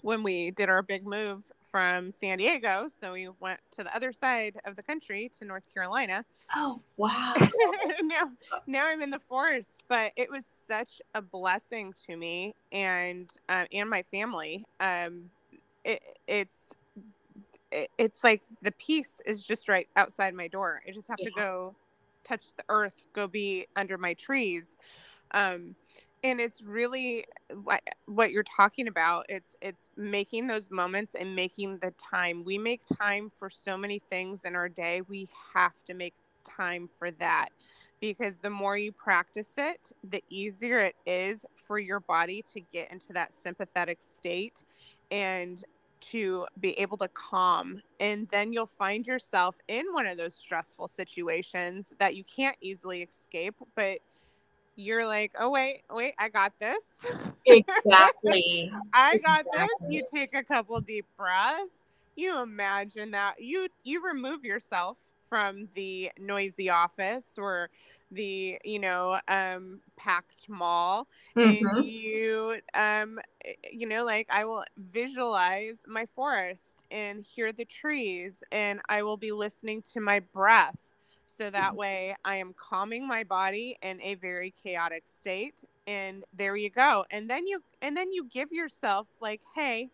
when 0.00 0.22
we 0.22 0.50
did 0.50 0.68
our 0.68 0.82
big 0.82 1.06
move 1.06 1.42
from 1.74 2.12
San 2.12 2.38
Diego. 2.38 2.86
So 2.86 3.14
we 3.14 3.28
went 3.40 3.58
to 3.72 3.82
the 3.82 3.92
other 3.96 4.12
side 4.12 4.60
of 4.64 4.76
the 4.76 4.82
country 4.84 5.28
to 5.40 5.44
North 5.44 5.64
Carolina. 5.74 6.24
Oh, 6.54 6.80
wow. 6.96 7.34
now, 8.04 8.30
now 8.68 8.86
I'm 8.86 9.02
in 9.02 9.10
the 9.10 9.18
forest, 9.18 9.82
but 9.88 10.12
it 10.14 10.30
was 10.30 10.46
such 10.46 11.02
a 11.16 11.20
blessing 11.20 11.92
to 12.06 12.16
me 12.16 12.54
and 12.70 13.28
uh, 13.48 13.64
and 13.72 13.90
my 13.90 14.04
family. 14.04 14.64
Um, 14.78 15.30
it, 15.84 16.00
it's 16.28 16.72
it, 17.72 17.90
it's 17.98 18.22
like 18.22 18.42
the 18.62 18.70
peace 18.70 19.20
is 19.26 19.42
just 19.42 19.68
right 19.68 19.88
outside 19.96 20.32
my 20.32 20.46
door. 20.46 20.80
I 20.86 20.92
just 20.92 21.08
have 21.08 21.18
yeah. 21.18 21.30
to 21.30 21.34
go 21.34 21.74
touch 22.22 22.46
the 22.56 22.62
earth, 22.68 23.02
go 23.14 23.26
be 23.26 23.66
under 23.74 23.98
my 23.98 24.14
trees. 24.14 24.76
Um, 25.32 25.74
and 26.24 26.40
it's 26.40 26.62
really 26.62 27.26
what, 28.06 28.32
you're 28.32 28.42
talking 28.42 28.88
about. 28.88 29.26
It's 29.28 29.54
it's 29.60 29.90
making 29.96 30.46
those 30.46 30.70
moments 30.70 31.14
and 31.14 31.36
making 31.36 31.78
the 31.78 31.92
time. 31.92 32.42
We 32.44 32.58
make 32.58 32.80
time 32.98 33.30
for 33.38 33.50
so 33.50 33.76
many 33.76 33.98
things 33.98 34.44
in 34.44 34.56
our 34.56 34.68
day. 34.68 35.02
We 35.06 35.28
have 35.54 35.74
to 35.86 35.94
make 35.94 36.14
time 36.44 36.88
for 36.98 37.10
that 37.12 37.50
because 38.00 38.38
the 38.38 38.50
more 38.50 38.76
you 38.76 38.92
practice 38.92 39.52
it 39.56 39.92
the 40.10 40.22
easier 40.28 40.78
it 40.78 40.96
is 41.06 41.46
for 41.54 41.78
your 41.78 42.00
body 42.00 42.44
to 42.52 42.60
get 42.72 42.90
into 42.90 43.12
that 43.12 43.32
sympathetic 43.32 44.02
state 44.02 44.64
and 45.10 45.64
to 46.00 46.46
be 46.60 46.78
able 46.78 46.98
to 46.98 47.08
calm. 47.08 47.80
And 48.00 48.28
then 48.28 48.52
you'll 48.52 48.66
find 48.66 49.06
yourself 49.06 49.56
in 49.68 49.86
one 49.92 50.06
of 50.06 50.18
those 50.18 50.34
stressful 50.34 50.88
situations 50.88 51.92
that 51.98 52.14
you 52.14 52.24
can't 52.24 52.56
easily 52.60 53.02
escape 53.02 53.54
but 53.74 54.00
you're 54.76 55.06
like, 55.06 55.32
oh 55.38 55.50
wait, 55.50 55.82
wait, 55.90 56.14
I 56.18 56.28
got 56.28 56.52
this. 56.60 56.84
Exactly. 57.46 58.72
I 58.92 59.18
got 59.18 59.46
exactly. 59.46 59.60
this. 59.60 59.70
You 59.90 60.04
take 60.12 60.34
a 60.34 60.42
couple 60.42 60.80
deep 60.80 61.06
breaths, 61.16 61.76
you 62.16 62.38
imagine 62.40 63.12
that 63.12 63.40
you 63.40 63.68
you 63.82 64.04
remove 64.04 64.44
yourself 64.44 64.98
from 65.28 65.68
the 65.74 66.10
noisy 66.18 66.70
office 66.70 67.34
or 67.38 67.70
the 68.12 68.58
you 68.64 68.78
know 68.78 69.18
um 69.28 69.80
packed 69.96 70.48
mall 70.48 71.08
mm-hmm. 71.36 71.66
and 71.66 71.84
you 71.86 72.56
um 72.74 73.18
eh, 73.44 73.54
you 73.72 73.88
know 73.88 74.04
like 74.04 74.26
i 74.30 74.44
will 74.44 74.62
visualize 74.92 75.78
my 75.86 76.06
forest 76.06 76.82
and 76.90 77.24
hear 77.24 77.50
the 77.52 77.64
trees 77.64 78.42
and 78.52 78.80
i 78.88 79.02
will 79.02 79.16
be 79.16 79.32
listening 79.32 79.82
to 79.82 80.00
my 80.00 80.20
breath 80.32 80.78
so 81.36 81.50
that 81.50 81.70
mm-hmm. 81.70 81.78
way 81.78 82.16
i 82.24 82.36
am 82.36 82.54
calming 82.56 83.06
my 83.06 83.24
body 83.24 83.76
in 83.82 84.00
a 84.02 84.14
very 84.16 84.54
chaotic 84.62 85.04
state 85.06 85.64
and 85.86 86.24
there 86.36 86.56
you 86.56 86.70
go 86.70 87.04
and 87.10 87.28
then 87.28 87.46
you 87.46 87.62
and 87.82 87.96
then 87.96 88.12
you 88.12 88.24
give 88.30 88.52
yourself 88.52 89.06
like 89.20 89.40
hey 89.54 89.90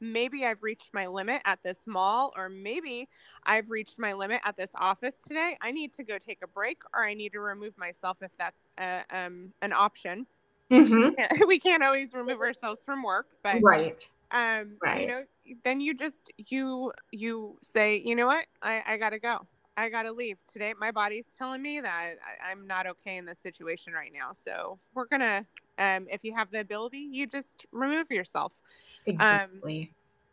maybe 0.00 0.44
I've 0.44 0.62
reached 0.62 0.92
my 0.94 1.06
limit 1.06 1.42
at 1.44 1.62
this 1.62 1.86
mall, 1.86 2.32
or 2.36 2.48
maybe 2.48 3.08
I've 3.44 3.70
reached 3.70 3.98
my 3.98 4.12
limit 4.12 4.40
at 4.44 4.56
this 4.56 4.72
office 4.74 5.16
today. 5.16 5.56
I 5.60 5.70
need 5.70 5.92
to 5.94 6.02
go 6.02 6.18
take 6.18 6.38
a 6.42 6.48
break, 6.48 6.82
or 6.94 7.04
I 7.04 7.14
need 7.14 7.32
to 7.32 7.40
remove 7.40 7.76
myself 7.78 8.18
if 8.22 8.36
that's 8.38 8.60
a, 8.78 9.02
um, 9.10 9.52
an 9.62 9.72
option. 9.72 10.26
Mm-hmm. 10.70 11.46
We 11.46 11.58
can't 11.58 11.82
always 11.82 12.14
remove 12.14 12.40
ourselves 12.40 12.82
from 12.82 13.02
work, 13.02 13.26
but 13.42 13.58
right. 13.62 14.00
Um, 14.30 14.76
right. 14.80 15.00
you 15.00 15.06
know, 15.08 15.24
then 15.64 15.80
you 15.80 15.94
just 15.94 16.32
you 16.36 16.92
you 17.10 17.58
say, 17.60 18.00
you 18.04 18.14
know 18.14 18.26
what, 18.26 18.46
I, 18.62 18.82
I 18.86 18.96
gotta 18.96 19.18
go. 19.18 19.46
I 19.80 19.88
gotta 19.88 20.12
leave 20.12 20.36
today. 20.46 20.74
My 20.78 20.90
body's 20.90 21.26
telling 21.38 21.62
me 21.62 21.80
that 21.80 22.16
I, 22.46 22.52
am 22.52 22.66
not 22.66 22.86
okay 22.86 23.16
in 23.16 23.24
this 23.24 23.38
situation 23.38 23.94
right 23.94 24.12
now. 24.12 24.32
So 24.32 24.78
we're 24.94 25.06
gonna, 25.06 25.46
um, 25.78 26.06
if 26.10 26.22
you 26.22 26.34
have 26.34 26.50
the 26.50 26.60
ability, 26.60 27.08
you 27.10 27.26
just 27.26 27.64
remove 27.72 28.10
yourself. 28.10 28.52
Um, 29.08 29.14
exactly. 29.14 29.82
Um, 29.82 29.88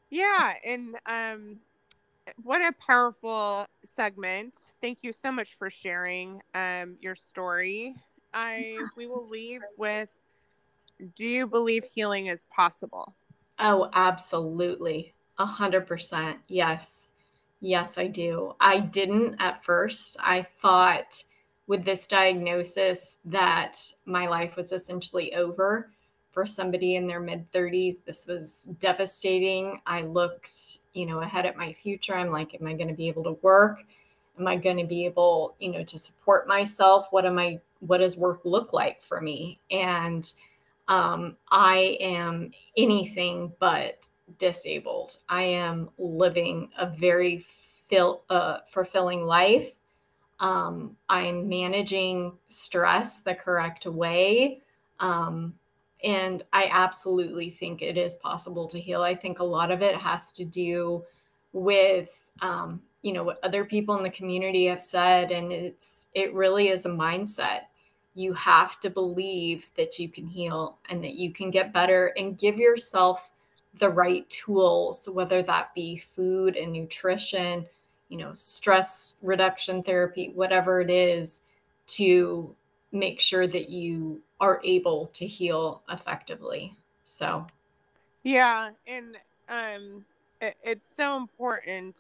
yeah, 0.09 0.53
and 0.65 0.95
um, 1.05 1.57
what 2.43 2.61
a 2.61 2.73
powerful 2.85 3.65
segment. 3.85 4.57
Thank 4.81 5.03
you 5.03 5.13
so 5.13 5.31
much 5.31 5.57
for 5.57 5.69
sharing 5.69 6.41
um 6.53 6.97
your 6.99 7.15
story. 7.15 7.95
I 8.33 8.79
we 8.97 9.07
will 9.07 9.29
leave 9.29 9.61
with. 9.77 10.09
Do 11.15 11.25
you 11.25 11.47
believe 11.47 11.85
healing 11.95 12.25
is 12.25 12.45
possible? 12.53 13.15
Oh, 13.59 13.89
absolutely. 13.93 15.13
A 15.37 15.45
hundred 15.45 15.87
percent. 15.87 16.39
Yes. 16.49 17.13
Yes, 17.59 17.97
I 17.97 18.07
do. 18.07 18.53
I 18.59 18.79
didn't 18.79 19.35
at 19.39 19.63
first. 19.63 20.17
I 20.19 20.45
thought 20.61 21.23
with 21.65 21.83
this 21.83 22.07
diagnosis 22.07 23.17
that 23.25 23.77
my 24.05 24.27
life 24.27 24.55
was 24.55 24.71
essentially 24.71 25.33
over 25.33 25.91
for 26.31 26.45
somebody 26.45 26.95
in 26.95 27.07
their 27.07 27.19
mid 27.19 27.51
30s. 27.51 28.03
This 28.05 28.27
was 28.27 28.75
devastating. 28.79 29.81
I 29.87 30.01
looked, 30.01 30.51
you 30.93 31.05
know, 31.05 31.21
ahead 31.21 31.45
at 31.45 31.57
my 31.57 31.73
future. 31.73 32.13
I'm 32.13 32.29
like, 32.29 32.53
am 32.53 32.67
I 32.67 32.73
going 32.73 32.89
to 32.89 32.93
be 32.93 33.07
able 33.07 33.23
to 33.23 33.39
work? 33.41 33.79
Am 34.39 34.47
I 34.47 34.55
going 34.55 34.77
to 34.77 34.85
be 34.85 35.05
able, 35.05 35.55
you 35.59 35.71
know, 35.71 35.83
to 35.83 35.97
support 35.97 36.47
myself? 36.47 37.07
What 37.09 37.25
am 37.25 37.39
I 37.39 37.59
what 37.79 37.99
does 37.99 38.17
work 38.17 38.41
look 38.43 38.71
like 38.71 39.01
for 39.03 39.19
me? 39.19 39.59
And 39.71 40.31
um, 40.87 41.35
I 41.51 41.97
am 41.99 42.51
anything 42.77 43.51
but 43.59 44.05
disabled. 44.37 45.17
I 45.29 45.43
am 45.43 45.89
living 45.97 46.69
a 46.77 46.87
very 46.87 47.45
uh, 48.29 48.59
fulfilling 48.71 49.25
life. 49.25 49.71
Um, 50.39 50.95
I'm 51.09 51.47
managing 51.47 52.33
stress 52.49 53.21
the 53.21 53.33
correct 53.33 53.85
way. 53.85 54.61
Um, 54.99 55.53
and 56.03 56.43
I 56.53 56.69
absolutely 56.71 57.49
think 57.49 57.81
it 57.81 57.97
is 57.97 58.15
possible 58.15 58.67
to 58.67 58.79
heal. 58.79 59.01
I 59.01 59.15
think 59.15 59.39
a 59.39 59.43
lot 59.43 59.71
of 59.71 59.81
it 59.81 59.95
has 59.95 60.31
to 60.33 60.45
do 60.45 61.03
with, 61.53 62.29
um, 62.41 62.81
you 63.01 63.13
know, 63.13 63.23
what 63.23 63.39
other 63.43 63.65
people 63.65 63.97
in 63.97 64.03
the 64.03 64.09
community 64.09 64.65
have 64.67 64.81
said. 64.81 65.31
And 65.31 65.51
it's, 65.51 66.05
it 66.13 66.33
really 66.33 66.67
is 66.67 66.85
a 66.85 66.89
mindset. 66.89 67.61
You 68.13 68.33
have 68.33 68.79
to 68.81 68.89
believe 68.89 69.71
that 69.75 69.97
you 69.97 70.09
can 70.09 70.27
heal 70.27 70.77
and 70.89 71.03
that 71.03 71.15
you 71.15 71.31
can 71.31 71.49
get 71.49 71.73
better 71.73 72.13
and 72.17 72.37
give 72.37 72.57
yourself 72.57 73.29
the 73.79 73.89
right 73.89 74.29
tools, 74.29 75.07
whether 75.09 75.41
that 75.43 75.73
be 75.73 75.97
food 75.97 76.55
and 76.55 76.71
nutrition, 76.71 77.65
you 78.09 78.17
know, 78.17 78.33
stress 78.33 79.15
reduction 79.21 79.83
therapy, 79.83 80.31
whatever 80.33 80.81
it 80.81 80.89
is, 80.89 81.41
to 81.87 82.55
make 82.91 83.19
sure 83.19 83.47
that 83.47 83.69
you 83.69 84.21
are 84.39 84.61
able 84.63 85.07
to 85.07 85.25
heal 85.25 85.81
effectively. 85.89 86.75
So, 87.03 87.47
yeah, 88.23 88.71
and 88.85 89.17
um, 89.49 90.05
it, 90.41 90.55
it's 90.63 90.93
so 90.95 91.17
important 91.17 91.95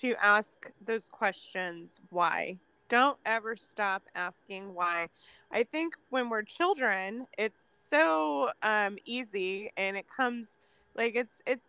to 0.00 0.14
ask 0.22 0.70
those 0.84 1.08
questions. 1.08 2.00
Why? 2.10 2.56
Don't 2.88 3.18
ever 3.24 3.56
stop 3.56 4.02
asking 4.14 4.74
why. 4.74 5.08
I 5.50 5.64
think 5.64 5.94
when 6.10 6.28
we're 6.28 6.42
children, 6.42 7.26
it's 7.38 7.60
so 7.88 8.50
um, 8.62 8.98
easy, 9.04 9.70
and 9.76 9.96
it 9.96 10.06
comes 10.14 10.48
like 10.94 11.14
it's 11.14 11.34
it's 11.46 11.66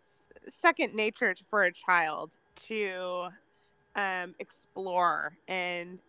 second 0.49 0.93
nature 0.93 1.36
for 1.49 1.63
a 1.63 1.71
child 1.71 2.31
to 2.67 3.27
um, 3.95 4.36
explore 4.39 5.33
and 5.47 5.99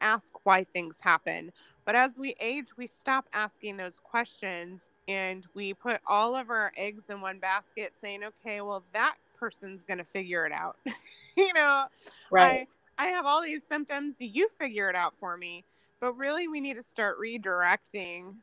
ask 0.00 0.32
why 0.44 0.64
things 0.64 0.98
happen. 1.00 1.52
But 1.84 1.96
as 1.96 2.18
we 2.18 2.34
age, 2.40 2.76
we 2.76 2.86
stop 2.86 3.26
asking 3.32 3.76
those 3.76 3.98
questions 3.98 4.88
and 5.06 5.46
we 5.54 5.74
put 5.74 6.00
all 6.06 6.34
of 6.34 6.50
our 6.50 6.72
eggs 6.76 7.04
in 7.10 7.20
one 7.20 7.38
basket 7.38 7.92
saying, 8.00 8.20
okay, 8.24 8.60
well, 8.62 8.82
that 8.92 9.16
person's 9.38 9.82
going 9.82 9.98
to 9.98 10.04
figure 10.04 10.46
it 10.46 10.52
out. 10.52 10.76
you 11.36 11.52
know, 11.52 11.84
right. 12.30 12.66
I, 12.98 13.06
I 13.06 13.08
have 13.08 13.26
all 13.26 13.42
these 13.42 13.62
symptoms. 13.62 14.14
You 14.18 14.48
figure 14.58 14.88
it 14.88 14.96
out 14.96 15.14
for 15.14 15.36
me. 15.36 15.64
But 16.00 16.16
really, 16.16 16.48
we 16.48 16.60
need 16.60 16.76
to 16.76 16.82
start 16.82 17.18
redirecting 17.20 18.34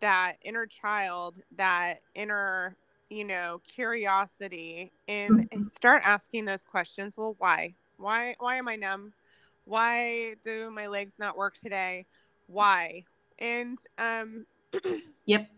that 0.00 0.34
inner 0.42 0.66
child, 0.66 1.34
that 1.56 2.00
inner 2.14 2.76
you 3.10 3.24
know 3.24 3.60
curiosity 3.66 4.92
and 5.06 5.34
mm-hmm. 5.34 5.42
and 5.52 5.66
start 5.66 6.02
asking 6.04 6.44
those 6.44 6.64
questions 6.64 7.16
well 7.16 7.34
why? 7.38 7.74
Why 7.96 8.36
why 8.38 8.56
am 8.56 8.68
i 8.68 8.76
numb? 8.76 9.12
Why 9.64 10.34
do 10.42 10.70
my 10.70 10.86
legs 10.86 11.14
not 11.18 11.36
work 11.36 11.56
today? 11.56 12.06
Why? 12.46 13.04
And 13.38 13.78
um 13.98 14.46
yep. 15.24 15.50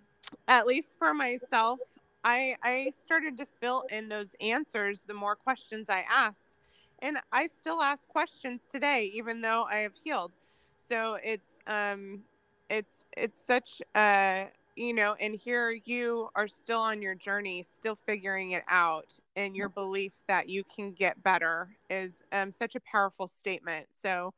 at 0.49 0.67
least 0.67 0.97
for 0.99 1.13
myself 1.13 1.81
i 2.23 2.57
i 2.63 2.91
started 2.93 3.37
to 3.39 3.47
fill 3.47 3.85
in 3.91 4.09
those 4.09 4.35
answers 4.41 5.03
the 5.07 5.15
more 5.15 5.37
questions 5.37 5.89
i 5.89 6.05
asked. 6.11 6.59
And 7.01 7.19
i 7.33 7.47
still 7.47 7.83
ask 7.83 8.09
questions 8.09 8.63
today 8.71 9.11
even 9.15 9.41
though 9.41 9.65
i 9.71 9.79
have 9.79 9.95
healed. 9.95 10.35
So 10.79 11.19
it's 11.23 11.59
um 11.67 12.21
it's 12.69 13.05
it's 13.17 13.45
such 13.45 13.83
a 13.97 14.49
you 14.77 14.95
know, 14.95 15.15
and 15.21 15.35
here 15.35 15.71
you 15.85 16.29
are 16.35 16.49
still 16.49 16.81
on 16.81 17.03
your 17.03 17.15
journey, 17.15 17.63
still 17.63 17.97
figuring 17.97 18.53
it 18.53 18.63
out, 18.69 19.13
and 19.37 19.55
your 19.55 19.69
belief 19.69 20.13
that 20.29 20.49
you 20.49 20.65
can 20.65 20.93
get 20.93 21.23
better 21.23 21.69
is 21.89 22.23
um, 22.33 22.53
such 22.53 22.77
a 22.77 22.81
powerful 22.81 23.27
statement. 23.27 23.87
So, 23.91 24.33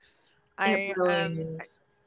I, 0.59 0.95
really 0.97 1.15
um, 1.15 1.59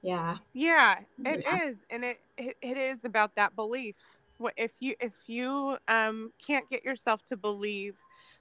yeah, 0.01 0.37
yeah, 0.53 0.99
it 1.25 1.43
yeah. 1.45 1.67
is, 1.67 1.85
and 1.89 2.03
it, 2.03 2.19
it 2.37 2.57
it 2.61 2.77
is 2.77 3.05
about 3.05 3.35
that 3.35 3.55
belief. 3.55 3.95
What 4.37 4.53
if 4.57 4.73
you 4.79 4.95
if 4.99 5.13
you 5.27 5.77
um 5.87 6.31
can't 6.45 6.69
get 6.69 6.83
yourself 6.83 7.23
to 7.25 7.37
believe 7.37 7.95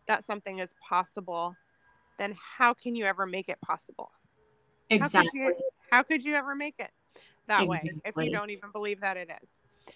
that 0.08 0.24
something 0.24 0.58
is 0.58 0.74
possible, 0.86 1.54
then 2.18 2.34
how 2.58 2.74
can 2.74 2.94
you 2.96 3.04
ever 3.04 3.26
make 3.26 3.48
it 3.48 3.60
possible? 3.60 4.10
Exactly. 4.90 5.40
How 5.40 5.46
could 5.46 5.56
you, 5.58 5.70
how 5.90 6.02
could 6.02 6.24
you 6.24 6.34
ever 6.34 6.54
make 6.54 6.76
it 6.78 6.90
that 7.48 7.62
exactly. 7.64 7.90
way 7.92 8.00
if 8.04 8.16
you 8.16 8.30
don't 8.30 8.50
even 8.50 8.70
believe 8.72 9.00
that 9.00 9.16
it 9.16 9.30
is? 9.42 9.50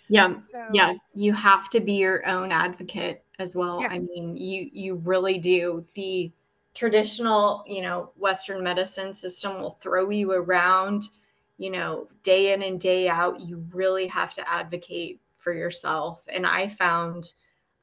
Yeah. 0.09 0.39
So, 0.39 0.67
yeah. 0.73 0.95
You 1.15 1.33
have 1.33 1.71
to 1.71 1.81
be 1.81 1.93
your 1.93 2.27
own 2.27 2.53
advocate 2.53 3.25
as 3.39 3.55
well. 3.55 3.81
Yeah. 3.81 3.89
I 3.89 3.99
mean, 3.99 4.37
you 4.37 4.69
you 4.73 4.97
really 4.97 5.39
do. 5.39 5.85
The 5.95 6.33
traditional, 6.75 7.65
you 7.67 7.83
know, 7.83 8.11
Western 8.17 8.63
medicine 8.63 9.13
system 9.13 9.61
will 9.61 9.73
throw 9.73 10.11
you 10.11 10.33
around, 10.33 11.09
you 11.57 11.71
know, 11.71 12.09
day 12.23 12.53
in 12.53 12.63
and 12.63 12.81
day 12.81 13.09
out. 13.09 13.41
You 13.41 13.65
really 13.73 14.07
have 14.07 14.33
to 14.35 14.49
advocate 14.49 15.21
for 15.39 15.53
yourself. 15.53 16.23
And 16.29 16.47
I 16.47 16.69
found 16.69 17.33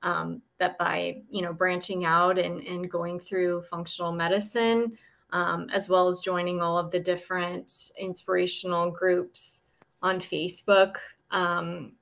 um, 0.02 0.42
that 0.60 0.78
by, 0.78 1.24
you 1.30 1.42
know, 1.42 1.52
branching 1.52 2.06
out 2.06 2.38
and, 2.38 2.62
and 2.62 2.90
going 2.90 3.20
through 3.20 3.64
functional 3.64 4.12
medicine, 4.12 4.98
um, 5.32 5.68
as 5.74 5.90
well 5.90 6.08
as 6.08 6.20
joining 6.20 6.62
all 6.62 6.78
of 6.78 6.92
the 6.92 7.00
different 7.00 7.92
inspirational 8.00 8.92
groups 8.92 9.84
on 10.02 10.22
Facebook, 10.22 10.96
um, 11.32 11.94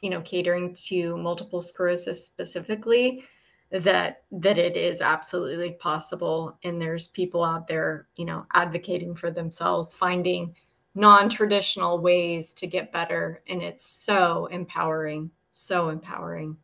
you 0.00 0.10
know, 0.10 0.20
catering 0.22 0.74
to 0.86 1.16
multiple 1.16 1.62
sclerosis 1.62 2.24
specifically, 2.24 3.24
that 3.70 4.22
that 4.30 4.58
it 4.58 4.76
is 4.76 5.02
absolutely 5.02 5.72
possible, 5.72 6.58
and 6.62 6.80
there's 6.80 7.08
people 7.08 7.44
out 7.44 7.68
there, 7.68 8.08
you 8.16 8.24
know, 8.24 8.46
advocating 8.54 9.14
for 9.14 9.30
themselves, 9.30 9.94
finding 9.94 10.54
non-traditional 10.94 11.98
ways 11.98 12.54
to 12.54 12.66
get 12.66 12.92
better, 12.92 13.42
and 13.48 13.62
it's 13.62 13.84
so 13.84 14.46
empowering, 14.46 15.30
so 15.52 15.90
empowering. 15.90 16.56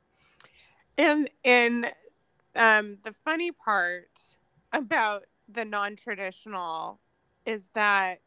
And 0.96 1.28
and 1.44 1.92
um, 2.56 2.98
the 3.02 3.12
funny 3.12 3.52
part 3.52 4.08
about 4.72 5.24
the 5.48 5.64
non-traditional 5.64 7.00
is 7.44 7.68
that 7.74 8.20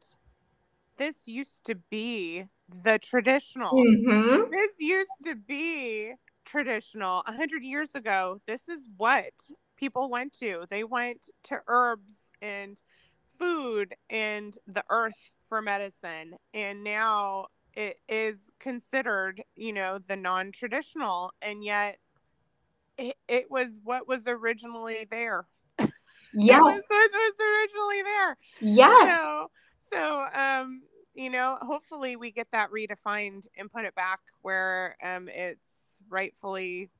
this 0.97 1.27
used 1.27 1.65
to 1.65 1.75
be 1.89 2.45
the 2.84 2.99
traditional. 2.99 3.73
Mm-hmm. 3.73 4.51
This 4.51 4.69
used 4.80 5.12
to 5.25 5.36
be 5.36 6.13
traditional. 6.45 7.23
A 7.27 7.34
hundred 7.34 7.63
years 7.63 7.95
ago, 7.95 8.39
this 8.47 8.69
is 8.69 8.88
what 8.97 9.34
people 9.77 10.10
went 10.10 10.34
to. 10.39 10.65
They 10.69 10.84
went 10.84 11.30
to 11.45 11.60
herbs 11.67 12.19
and 12.41 12.80
food 13.39 13.95
and 14.10 14.58
the 14.67 14.84
earth 14.89 15.32
for 15.47 15.62
medicine. 15.62 16.36
And 16.53 16.84
now 16.84 17.47
it 17.73 17.99
is 18.10 18.49
considered, 18.60 19.43
you 19.56 19.73
know, 19.73 19.99
the 20.08 20.15
non 20.15 20.51
traditional. 20.51 21.32
And 21.41 21.63
yet 21.63 21.97
it, 22.97 23.15
it 23.27 23.51
was 23.51 23.80
what 23.84 24.08
was 24.08 24.27
originally 24.27 25.08
there. 25.10 25.45
Yes. 26.34 26.62
was, 26.62 26.84
was, 26.89 27.10
was 27.13 27.36
originally 27.39 28.01
there. 28.03 28.38
Yes. 28.60 29.17
So, 29.17 29.47
so 29.89 30.27
um, 30.34 30.82
you 31.17 31.32
know, 31.32 31.58
hopefully 31.60 32.15
we 32.15 32.32
get 32.32 32.47
that 32.51 32.69
redefined 32.71 33.47
and 33.58 33.71
put 33.71 33.86
it 33.86 33.95
back 33.95 34.19
where 34.43 34.95
um, 35.03 35.27
it's 35.27 35.65
rightfully, 36.10 36.91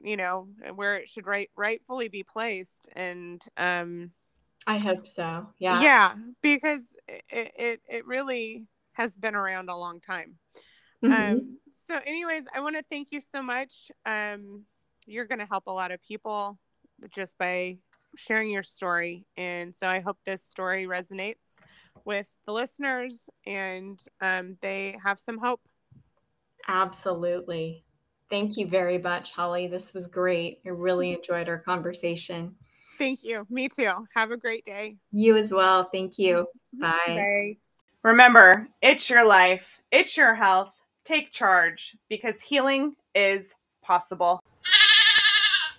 you 0.00 0.16
know, 0.16 0.48
where 0.76 0.94
it 0.94 1.08
should 1.08 1.26
right 1.26 1.50
rightfully 1.56 2.08
be 2.08 2.22
placed. 2.22 2.88
And 2.94 3.42
um, 3.56 4.12
I 4.68 4.78
hope 4.78 5.06
so. 5.06 5.48
Yeah. 5.58 5.82
Yeah, 5.82 6.14
because 6.42 6.82
it 7.08 7.52
it, 7.58 7.80
it 7.88 8.06
really 8.06 8.66
has 8.92 9.16
been 9.16 9.34
around 9.34 9.68
a 9.68 9.76
long 9.76 10.00
time. 10.00 10.36
Mm-hmm. 11.04 11.32
Um, 11.32 11.58
so, 11.68 11.98
anyways, 12.06 12.44
I 12.54 12.60
want 12.60 12.76
to 12.76 12.84
thank 12.88 13.10
you 13.10 13.20
so 13.20 13.42
much. 13.42 13.90
Um, 14.06 14.62
you're 15.06 15.26
going 15.26 15.40
to 15.40 15.46
help 15.46 15.66
a 15.66 15.72
lot 15.72 15.90
of 15.90 16.00
people 16.02 16.56
just 17.12 17.36
by 17.36 17.78
sharing 18.16 18.50
your 18.50 18.62
story. 18.62 19.26
And 19.36 19.74
so 19.74 19.86
I 19.86 20.00
hope 20.00 20.18
this 20.24 20.42
story 20.42 20.86
resonates 20.86 21.60
with 22.06 22.28
the 22.46 22.52
listeners 22.52 23.28
and 23.44 24.00
um, 24.22 24.56
they 24.62 24.96
have 25.04 25.18
some 25.18 25.38
hope. 25.38 25.60
Absolutely. 26.68 27.84
Thank 28.30 28.56
you 28.56 28.66
very 28.66 28.98
much, 28.98 29.32
Holly. 29.32 29.66
This 29.66 29.92
was 29.92 30.06
great. 30.06 30.60
I 30.64 30.70
really 30.70 31.12
enjoyed 31.12 31.48
our 31.48 31.58
conversation. 31.58 32.56
Thank 32.98 33.22
you. 33.22 33.46
Me 33.50 33.68
too. 33.68 33.90
Have 34.14 34.30
a 34.30 34.36
great 34.36 34.64
day. 34.64 34.96
You 35.12 35.36
as 35.36 35.52
well. 35.52 35.88
Thank 35.92 36.18
you. 36.18 36.46
Bye. 36.72 36.96
Bye. 37.06 37.56
Remember, 38.02 38.68
it's 38.80 39.10
your 39.10 39.24
life, 39.24 39.80
it's 39.90 40.16
your 40.16 40.34
health. 40.34 40.80
Take 41.04 41.32
charge 41.32 41.96
because 42.08 42.40
healing 42.40 42.94
is 43.14 43.54
possible. 43.82 44.40